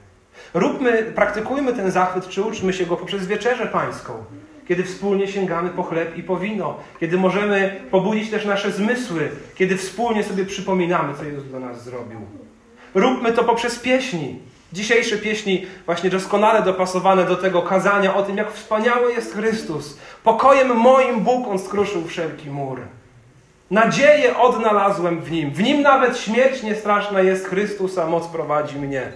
[0.53, 4.23] Róbmy, praktykujmy ten zachwyt, czy uczmy się go poprzez wieczerzę pańską
[4.69, 9.77] kiedy wspólnie sięgamy po chleb i po wino, kiedy możemy pobudzić też nasze zmysły, kiedy
[9.77, 12.19] wspólnie sobie przypominamy, co Jezus dla nas zrobił.
[12.95, 14.39] Róbmy to poprzez pieśni.
[14.73, 19.97] Dzisiejsze pieśni właśnie doskonale dopasowane do tego kazania o tym, jak wspaniały jest Chrystus.
[20.23, 22.79] Pokojem moim Bóg On skruszył wszelki mur.
[23.71, 25.51] Nadzieję odnalazłem w Nim.
[25.51, 29.11] W Nim nawet śmierć niestraszna jest Chrystus, a moc prowadzi mnie.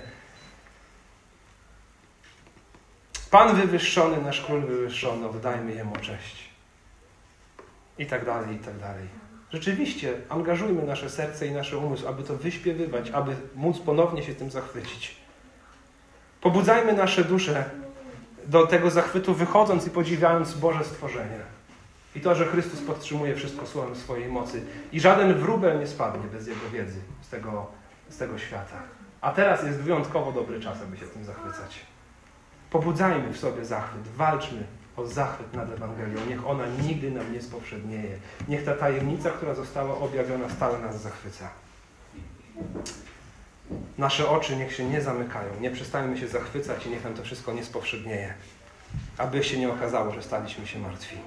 [3.33, 6.49] Pan wywyższony, nasz król wywyższony, oddajmy Jemu cześć.
[7.97, 9.07] I tak dalej, i tak dalej.
[9.51, 14.51] Rzeczywiście, angażujmy nasze serce i nasze umysł, aby to wyśpiewywać, aby móc ponownie się tym
[14.51, 15.15] zachwycić.
[16.41, 17.69] Pobudzajmy nasze dusze
[18.45, 21.39] do tego zachwytu, wychodząc i podziwiając Boże stworzenie.
[22.15, 24.65] I to, że Chrystus podtrzymuje wszystko słowem swojej mocy.
[24.91, 27.67] I żaden wróbel nie spadnie bez Jego wiedzy z tego,
[28.09, 28.77] z tego świata.
[29.21, 31.92] A teraz jest wyjątkowo dobry czas, aby się tym zachwycać.
[32.73, 34.63] Pobudzajmy w sobie zachwyt, walczmy
[34.97, 36.25] o zachwyt nad Ewangelią.
[36.29, 38.17] Niech ona nigdy nam nie spowszednieje.
[38.47, 41.49] Niech ta tajemnica, która została objawiona, stale nas zachwyca.
[43.97, 47.53] Nasze oczy niech się nie zamykają, nie przestajemy się zachwycać i niech nam to wszystko
[47.53, 48.33] nie spowszednieje.
[49.17, 51.17] Aby się nie okazało, że staliśmy się martwi.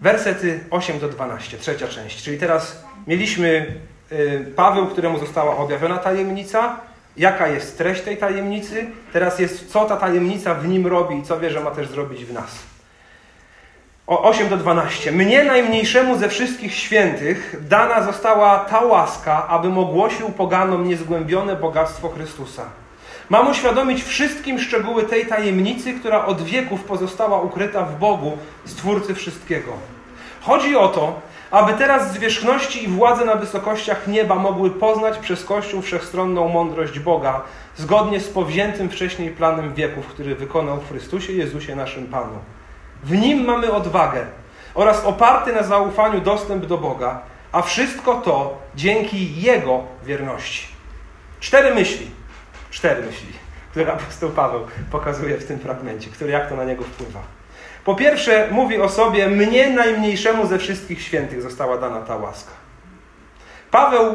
[0.00, 2.22] Wersety 8 do 12, trzecia część.
[2.22, 3.74] Czyli teraz mieliśmy
[4.12, 6.80] y, Paweł, któremu została objawiona tajemnica,
[7.16, 11.40] jaka jest treść tej tajemnicy, teraz jest, co ta tajemnica w nim robi i co
[11.40, 12.58] wie, że ma też zrobić w nas.
[14.06, 15.12] O 8 do 12.
[15.12, 22.62] Mnie najmniejszemu ze wszystkich świętych dana została ta łaska, abym ogłosił poganom niezgłębione bogactwo Chrystusa.
[23.28, 29.72] Mam uświadomić wszystkim szczegóły tej tajemnicy, która od wieków pozostała ukryta w Bogu, Stwórcy wszystkiego.
[30.40, 35.82] Chodzi o to, aby teraz zwierzchności i władze na wysokościach nieba mogły poznać przez Kościół
[35.82, 37.42] wszechstronną mądrość Boga,
[37.76, 42.38] zgodnie z powziętym wcześniej planem wieków, który wykonał w Chrystusie Jezusie naszym Panu.
[43.04, 44.26] W Nim mamy odwagę
[44.74, 47.20] oraz oparty na zaufaniu dostęp do Boga,
[47.52, 50.68] a wszystko to dzięki Jego wierności.
[51.40, 52.10] Cztery myśli,
[52.70, 53.32] cztery myśli,
[53.70, 57.35] które apostoł Paweł pokazuje w tym fragmencie, który jak to na niego wpływa.
[57.84, 62.52] Po pierwsze, mówi o sobie, mnie najmniejszemu ze wszystkich świętych została dana ta łaska.
[63.70, 64.14] Paweł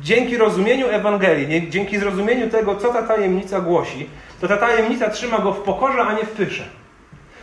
[0.00, 5.52] dzięki rozumieniu Ewangelii, dzięki zrozumieniu tego, co ta tajemnica głosi, to ta tajemnica trzyma go
[5.52, 6.64] w pokorze, a nie w pysze.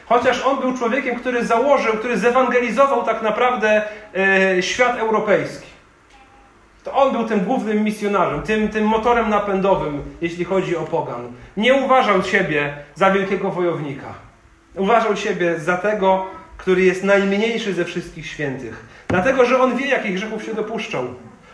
[0.05, 3.81] Chociaż on był człowiekiem, który założył, który zewangelizował tak naprawdę
[4.15, 5.67] e, świat europejski.
[6.83, 11.31] To on był tym głównym misjonarzem, tym, tym motorem napędowym, jeśli chodzi o pogan.
[11.57, 14.28] Nie uważał siebie za wielkiego wojownika.
[14.75, 16.25] Uważał siebie za tego,
[16.57, 18.85] który jest najmniejszy ze wszystkich świętych.
[19.07, 21.03] Dlatego, że on wie, jakich grzechów się dopuszczał.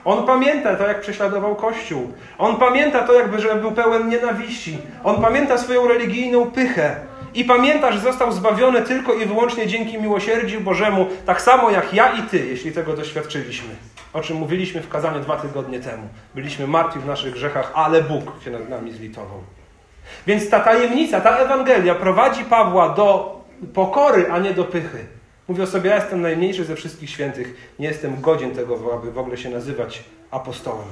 [0.06, 2.14] On pamięta to, jak prześladował Kościół.
[2.38, 4.78] On pamięta to, jakby, że był pełen nienawiści.
[5.04, 6.96] On pamięta swoją religijną pychę.
[7.34, 12.12] I pamięta, że został zbawiony tylko i wyłącznie dzięki miłosierdziu Bożemu, tak samo jak ja
[12.12, 13.70] i Ty, jeśli tego doświadczyliśmy.
[14.14, 16.08] O czym mówiliśmy w kazaniu dwa tygodnie temu.
[16.36, 19.44] Byliśmy martwi w naszych grzechach, ale Bóg się nad nami zlitował.
[20.28, 23.40] Więc ta tajemnica, ta Ewangelia prowadzi Pawła do
[23.74, 25.06] pokory, a nie do pychy.
[25.48, 29.18] Mówi o sobie, ja jestem najmniejszy ze wszystkich świętych, nie jestem godzien tego, aby w
[29.18, 30.88] ogóle się nazywać apostołem.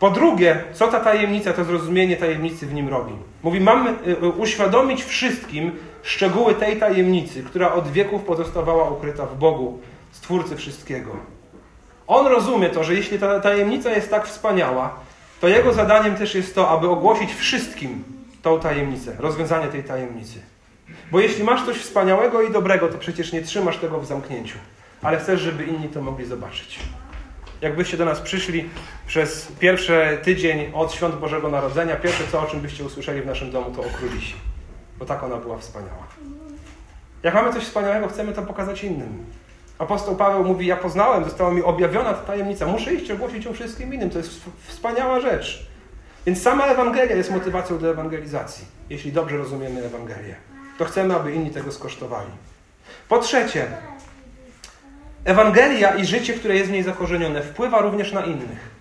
[0.00, 3.12] Po drugie, co ta tajemnica, to zrozumienie tajemnicy w nim robi?
[3.42, 9.78] Mówi, mamy y, uświadomić wszystkim szczegóły tej tajemnicy, która od wieków pozostawała ukryta w Bogu,
[10.12, 11.10] Stwórcy wszystkiego.
[12.06, 15.00] On rozumie to, że jeśli ta tajemnica jest tak wspaniała,
[15.40, 18.04] to jego zadaniem też jest to, aby ogłosić wszystkim
[18.42, 20.38] tą tajemnicę, rozwiązanie tej tajemnicy.
[21.10, 24.58] Bo jeśli masz coś wspaniałego i dobrego, to przecież nie trzymasz tego w zamknięciu,
[25.02, 26.78] ale chcesz, żeby inni to mogli zobaczyć.
[27.60, 28.70] Jakbyście do nas przyszli
[29.06, 33.50] przez pierwszy tydzień od świąt Bożego Narodzenia, pierwsze co, o czym byście usłyszeli w naszym
[33.50, 34.34] domu, to o królisi.
[34.98, 36.06] Bo tak ona była wspaniała.
[37.22, 39.24] Jak mamy coś wspaniałego, chcemy to pokazać innym.
[39.78, 43.94] Apostoł Paweł mówi, ja poznałem, została mi objawiona ta tajemnica, muszę iść ogłosić ją wszystkim
[43.94, 44.10] innym.
[44.10, 45.66] To jest wspaniała rzecz.
[46.26, 50.34] Więc sama Ewangelia jest motywacją do ewangelizacji, jeśli dobrze rozumiemy Ewangelię.
[50.78, 52.30] To chcemy, aby inni tego skosztowali.
[53.08, 53.66] Po trzecie,
[55.24, 58.78] Ewangelia i życie, które jest w niej zakorzenione, wpływa również na innych.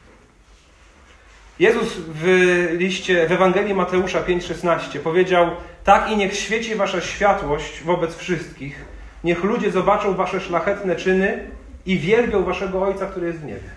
[1.59, 5.49] Jezus w liście, w Ewangelii Mateusza 5,16 powiedział:
[5.83, 8.85] Tak i niech świeci wasza światłość wobec wszystkich,
[9.27, 11.39] niech ludzie zobaczą wasze szlachetne czyny
[11.85, 13.69] i wielbią waszego Ojca, który jest w niebie.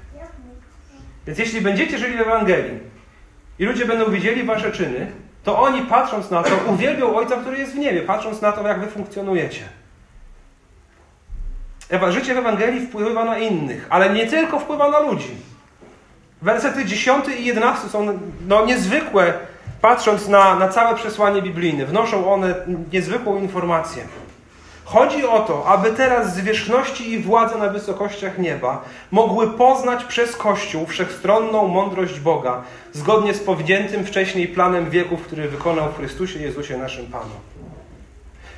[1.26, 2.78] Więc jeśli będziecie żyli w Ewangelii
[3.58, 5.06] i ludzie będą widzieli wasze czyny,
[5.44, 8.80] to oni patrząc na to uwielbią Ojca, który jest w niebie, patrząc na to, jak
[8.80, 9.64] wy funkcjonujecie.
[12.08, 15.30] Życie w Ewangelii wpływa na innych, ale nie tylko wpływa na ludzi.
[16.42, 19.32] Wersety 10 i 11 są no, niezwykłe,
[19.80, 21.86] patrząc na, na całe przesłanie biblijne.
[21.86, 22.54] Wnoszą one
[22.92, 24.04] niezwykłą informację.
[24.92, 30.86] Chodzi o to, aby teraz zwierzchności i władze na wysokościach nieba mogły poznać przez Kościół
[30.86, 37.06] wszechstronną mądrość Boga, zgodnie z powziętym wcześniej planem wieków, który wykonał w Chrystusie Jezusie naszym
[37.06, 37.34] Panu.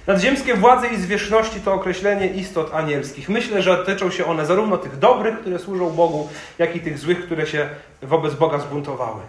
[0.07, 3.29] Nadziemskie władze i zwierzchności to określenie istot anielskich.
[3.29, 7.27] Myślę, że dotyczą się one zarówno tych dobrych, które służą Bogu, jak i tych złych,
[7.27, 7.68] które się
[8.03, 9.21] wobec Boga zbuntowały.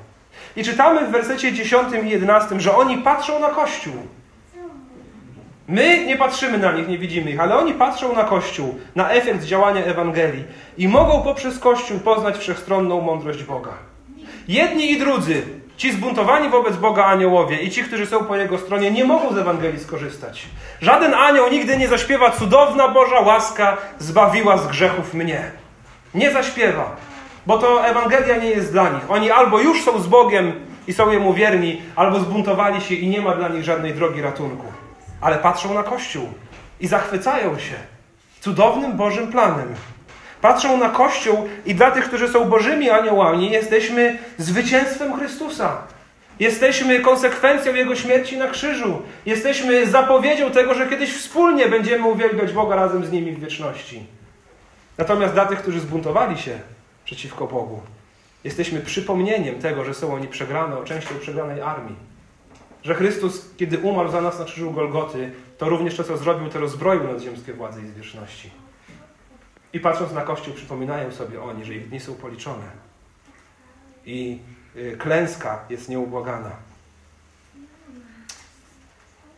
[0.56, 3.94] I czytamy w wersecie 10 i 11, że oni patrzą na Kościół.
[5.68, 9.44] My nie patrzymy na nich, nie widzimy ich, ale oni patrzą na Kościół, na efekt
[9.44, 10.44] działania Ewangelii
[10.78, 13.74] i mogą poprzez Kościół poznać wszechstronną mądrość Boga.
[14.48, 15.44] Jedni i drudzy
[15.78, 19.38] Ci zbuntowani wobec Boga aniołowie i ci, którzy są po Jego stronie, nie mogą z
[19.38, 20.46] Ewangelii skorzystać.
[20.82, 25.52] Żaden anioł nigdy nie zaśpiewa cudowna Boża łaska zbawiła z grzechów mnie.
[26.14, 26.96] Nie zaśpiewa,
[27.46, 29.12] bo to Ewangelia nie jest dla nich.
[29.12, 30.54] Oni albo już są z Bogiem
[30.88, 34.83] i są Jemu wierni, albo zbuntowali się i nie ma dla nich żadnej drogi ratunku.
[35.24, 36.30] Ale patrzą na Kościół
[36.80, 37.76] i zachwycają się
[38.42, 39.76] cudownym Bożym planem
[40.44, 45.78] patrzą na Kościół i dla tych, którzy są Bożymi aniołami, jesteśmy zwycięstwem Chrystusa.
[46.40, 49.02] Jesteśmy konsekwencją Jego śmierci na krzyżu.
[49.26, 54.06] Jesteśmy zapowiedzią tego, że kiedyś wspólnie będziemy uwielbiać Boga razem z nimi w wieczności.
[54.98, 56.60] Natomiast dla tych, którzy zbuntowali się
[57.06, 57.82] przeciwko Bogu,
[58.44, 61.96] jesteśmy przypomnieniem tego, że są oni przegraną, częścią przegranej armii.
[62.84, 66.60] Że Chrystus, kiedy umarł za nas na krzyżu Golgoty, to również to, co zrobił, to
[66.60, 68.52] rozbroił nadziemskie władze i zwierzchności.
[69.74, 72.66] I patrząc na Kościół, przypominają sobie oni, że ich dni są policzone.
[74.06, 74.40] I
[74.76, 76.52] y, klęska jest nieubłagana.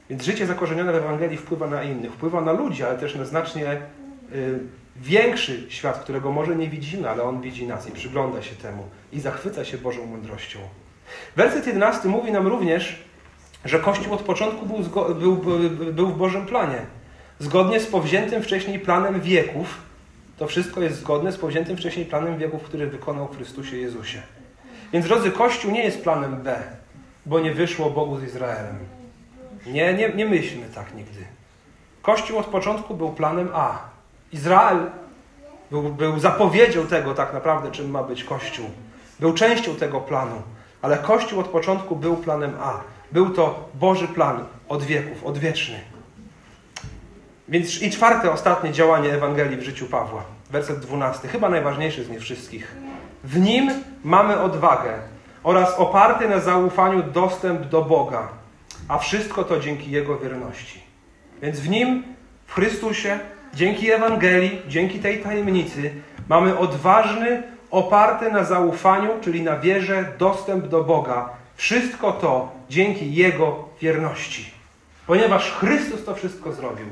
[0.10, 3.82] Więc życie zakorzenione w Ewangelii wpływa na innych, wpływa na ludzi, ale też na znacznie
[4.34, 4.60] y,
[4.96, 9.20] większy świat, którego może nie widzimy, ale on widzi nas i przygląda się temu i
[9.20, 10.60] zachwyca się Bożą mądrością.
[11.36, 13.06] Werset 11 mówi nam również,
[13.66, 15.36] że Kościół od początku był, był,
[15.94, 16.82] był w Bożym planie.
[17.40, 19.78] Zgodnie z powziętym wcześniej planem wieków,
[20.38, 24.22] to wszystko jest zgodne z powziętym wcześniej planem wieków, który wykonał w Chrystusie Jezusie.
[24.94, 26.64] Więc drodzy, Kościół nie jest planem B,
[27.26, 28.76] bo nie wyszło Bogu z Izraelem.
[29.66, 31.26] Nie, nie, nie myślmy tak nigdy.
[32.02, 33.80] Kościół od początku był planem A.
[34.32, 34.78] Izrael
[35.72, 38.70] był, był zapowiedzią tego tak naprawdę, czym ma być Kościół.
[39.20, 40.42] Był częścią tego planu.
[40.82, 42.95] Ale Kościół od początku był planem A.
[43.12, 45.80] Był to Boży plan od wieków, odwieczny.
[47.50, 50.24] Więc i czwarte, ostatnie działanie Ewangelii w życiu Pawła.
[50.52, 52.76] Werset dwunasty, chyba najważniejszy z nich wszystkich.
[53.24, 53.72] W nim
[54.04, 54.94] mamy odwagę
[55.44, 58.28] oraz oparty na zaufaniu dostęp do Boga,
[58.88, 60.80] a wszystko to dzięki Jego wierności.
[61.42, 62.04] Więc w nim,
[62.46, 63.20] w Chrystusie,
[63.54, 65.94] dzięki Ewangelii, dzięki tej tajemnicy,
[66.30, 71.30] mamy odważny, oparty na zaufaniu, czyli na wierze, dostęp do Boga.
[71.56, 74.52] Wszystko to dzięki Jego wierności.
[75.08, 76.86] Ponieważ Chrystus to wszystko zrobił,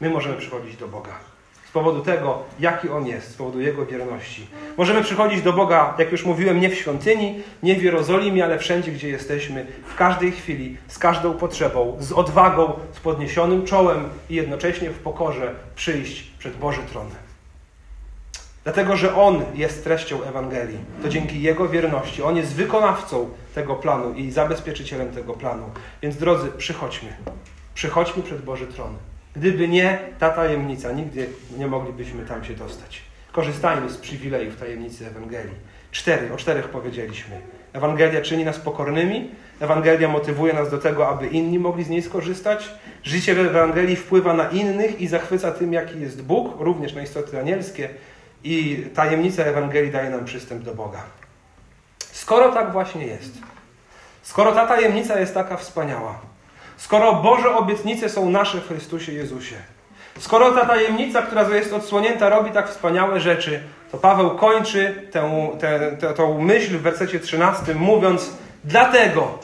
[0.00, 1.12] my możemy przychodzić do Boga.
[1.68, 4.46] Z powodu tego, jaki On jest, z powodu Jego wierności.
[4.76, 8.92] Możemy przychodzić do Boga, jak już mówiłem, nie w świątyni, nie w Jerozolimie, ale wszędzie,
[8.92, 14.90] gdzie jesteśmy, w każdej chwili, z każdą potrzebą, z odwagą, z podniesionym czołem i jednocześnie
[14.90, 17.06] w pokorze przyjść przed Boży Tron.
[18.64, 20.78] Dlatego, że On jest treścią Ewangelii.
[21.02, 22.22] To dzięki Jego wierności.
[22.22, 25.64] On jest wykonawcą tego planu i zabezpieczycielem tego planu.
[26.02, 27.08] Więc drodzy, przychodźmy.
[27.74, 28.96] Przychodźmy przed Boży Tron.
[29.36, 31.28] Gdyby nie ta tajemnica, nigdy
[31.58, 33.02] nie moglibyśmy tam się dostać.
[33.32, 35.54] Korzystajmy z przywilejów tajemnicy Ewangelii.
[35.90, 37.40] Cztery, o czterech powiedzieliśmy.
[37.72, 39.30] Ewangelia czyni nas pokornymi,
[39.60, 42.70] Ewangelia motywuje nas do tego, aby inni mogli z niej skorzystać.
[43.02, 47.40] Życie w Ewangelii wpływa na innych i zachwyca tym, jaki jest Bóg, również na istoty
[47.40, 47.88] anielskie.
[48.44, 51.02] I tajemnica Ewangelii daje nam przystęp do Boga.
[52.30, 53.32] Skoro tak właśnie jest,
[54.22, 56.14] skoro ta tajemnica jest taka wspaniała,
[56.76, 59.56] skoro Boże obietnice są nasze w Chrystusie Jezusie,
[60.18, 63.62] skoro ta tajemnica, która jest odsłonięta, robi tak wspaniałe rzeczy,
[63.92, 68.30] to Paweł kończy tę, tę, tę, tę myśl w wersecie 13, mówiąc:
[68.64, 69.38] Dlatego,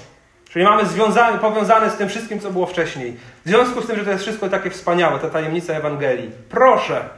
[0.51, 4.05] czyli mamy związane, powiązane z tym wszystkim, co było wcześniej, w związku z tym, że
[4.05, 7.09] to jest wszystko takie wspaniałe, ta tajemnica Ewangelii, proszę,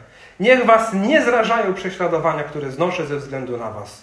[0.40, 4.02] niech was nie zrażają prześladowania, które znoszę ze względu na was.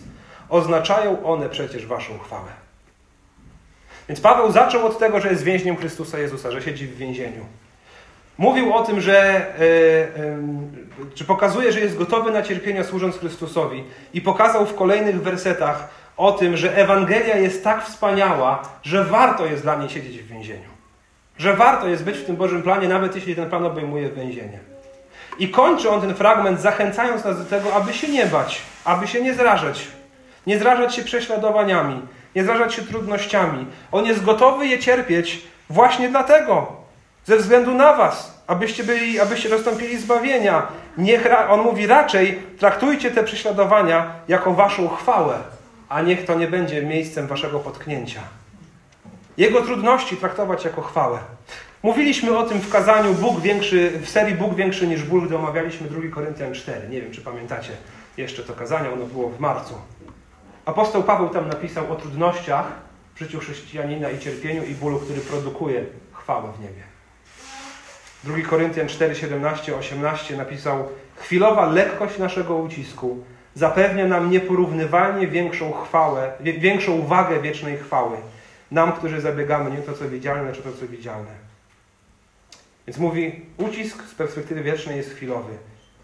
[0.49, 2.49] Oznaczają one przecież waszą chwałę.
[4.09, 7.45] Więc Paweł zaczął od tego, że jest więźniem Chrystusa Jezusa, że siedzi w więzieniu.
[8.37, 9.45] Mówił o tym, że
[11.15, 13.83] czy pokazuje, że jest gotowy na cierpienia służąc Chrystusowi
[14.13, 19.63] i pokazał w kolejnych wersetach o tym, że Ewangelia jest tak wspaniała, że warto jest
[19.63, 20.69] dla niej siedzieć w więzieniu.
[21.37, 24.59] Że warto jest być w tym Bożym planie, nawet jeśli ten plan obejmuje więzienie.
[25.39, 29.21] I kończy on ten fragment, zachęcając nas do tego, aby się nie bać, aby się
[29.21, 29.87] nie zrażać.
[30.47, 32.01] Nie zrażać się prześladowaniami,
[32.35, 33.65] nie zrażać się trudnościami.
[33.91, 36.71] On jest gotowy je cierpieć właśnie dlatego,
[37.25, 40.67] ze względu na was, abyście byli, abyście dostąpili zbawienia.
[40.97, 45.37] Niech, on mówi raczej, traktujcie te prześladowania jako waszą chwałę,
[45.89, 48.21] a niech to nie będzie miejscem waszego potknięcia.
[49.37, 51.19] Jego trudności traktować jako chwałę.
[51.83, 55.87] Mówiliśmy o tym w kazaniu Bóg większy, w serii Bóg większy niż ból, gdy omawialiśmy
[55.89, 56.89] 2 Koryntian 4.
[56.89, 57.71] Nie wiem, czy pamiętacie
[58.17, 59.73] jeszcze to kazanie, ono było w marcu.
[60.65, 62.67] Apostoł Paweł tam napisał o trudnościach
[63.15, 66.83] w życiu chrześcijanina i cierpieniu i bólu, który produkuje chwałę w niebie.
[68.23, 76.31] 2 Koryntian 4, 17, 18 napisał Chwilowa lekkość naszego ucisku zapewnia nam nieporównywalnie większą chwałę,
[76.39, 78.17] większą wagę wiecznej chwały.
[78.71, 81.31] Nam, którzy zabiegamy nie to, co widzialne, lecz to, co widzialne.
[82.87, 85.53] Więc mówi, ucisk z perspektywy wiecznej jest chwilowy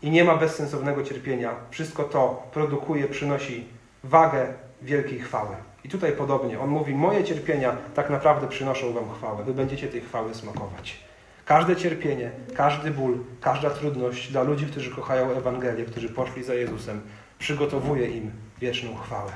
[0.02, 1.56] i nie ma bezsensownego cierpienia.
[1.70, 3.68] Wszystko to produkuje, przynosi
[4.04, 5.56] wagę wielkiej chwały.
[5.84, 6.60] I tutaj podobnie.
[6.60, 9.44] On mówi, moje cierpienia tak naprawdę przynoszą wam chwałę.
[9.44, 11.00] Wy będziecie tej chwały smakować.
[11.46, 17.02] Każde cierpienie, każdy ból, każda trudność dla ludzi, którzy kochają Ewangelię, którzy poszli za Jezusem,
[17.40, 19.32] przygotowuje im wieczną chwałę.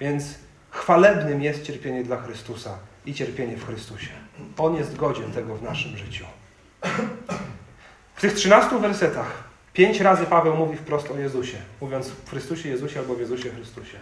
[0.00, 0.38] Więc
[0.70, 4.10] chwalebnym jest cierpienie dla Chrystusa i cierpienie w Chrystusie.
[4.58, 6.24] On jest godzien tego w naszym życiu.
[8.14, 13.00] W tych 13 wersetach pięć razy Paweł mówi wprost o Jezusie, mówiąc w Chrystusie Jezusie
[13.00, 13.98] albo w Jezusie Chrystusie.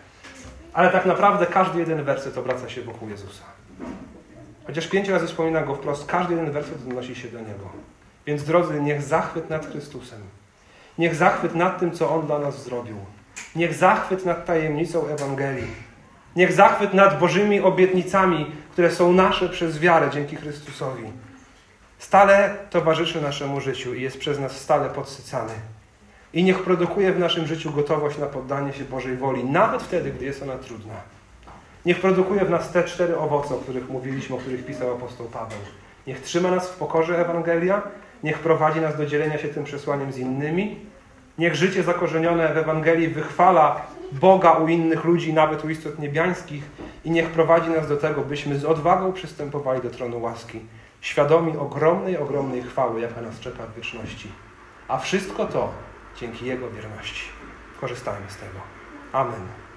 [0.73, 3.45] Ale tak naprawdę każdy jeden werset obraca się wokół Jezusa.
[4.67, 7.71] Chociaż pięć razy wspomina go wprost, każdy jeden werset odnosi się do Niego.
[8.27, 10.21] Więc drodzy, niech zachwyt nad Chrystusem,
[10.99, 12.97] niech zachwyt nad tym, co On dla nas zrobił,
[13.57, 15.91] niech zachwyt nad tajemnicą Ewangelii
[16.37, 21.05] Niech zachwyt nad Bożymi obietnicami, które są nasze przez wiarę dzięki Chrystusowi,
[22.01, 25.53] stale towarzyszy naszemu życiu i jest przez nas stale podsycany.
[26.33, 30.25] I niech produkuje w naszym życiu gotowość na poddanie się Bożej woli, nawet wtedy, gdy
[30.25, 30.95] jest ona trudna.
[31.87, 35.59] Niech produkuje w nas te cztery owoce, o których mówiliśmy, o których pisał apostoł Paweł.
[36.07, 37.83] Niech trzyma nas w pokorze Ewangelia,
[38.23, 40.77] niech prowadzi nas do dzielenia się tym przesłaniem z innymi,
[41.39, 43.81] niech życie zakorzenione w Ewangelii wychwala
[44.13, 46.63] Boga u innych ludzi, nawet u istot niebiańskich
[47.05, 50.61] i niech prowadzi nas do tego, byśmy z odwagą przystępowali do tronu łaski,
[51.01, 54.33] świadomi ogromnej, ogromnej chwały, jaka nas czeka w wieczności.
[54.89, 55.73] A wszystko to
[56.17, 57.25] dzięki Jego wierności.
[57.81, 58.61] Korzystajmy z tego.
[59.13, 59.70] Amen.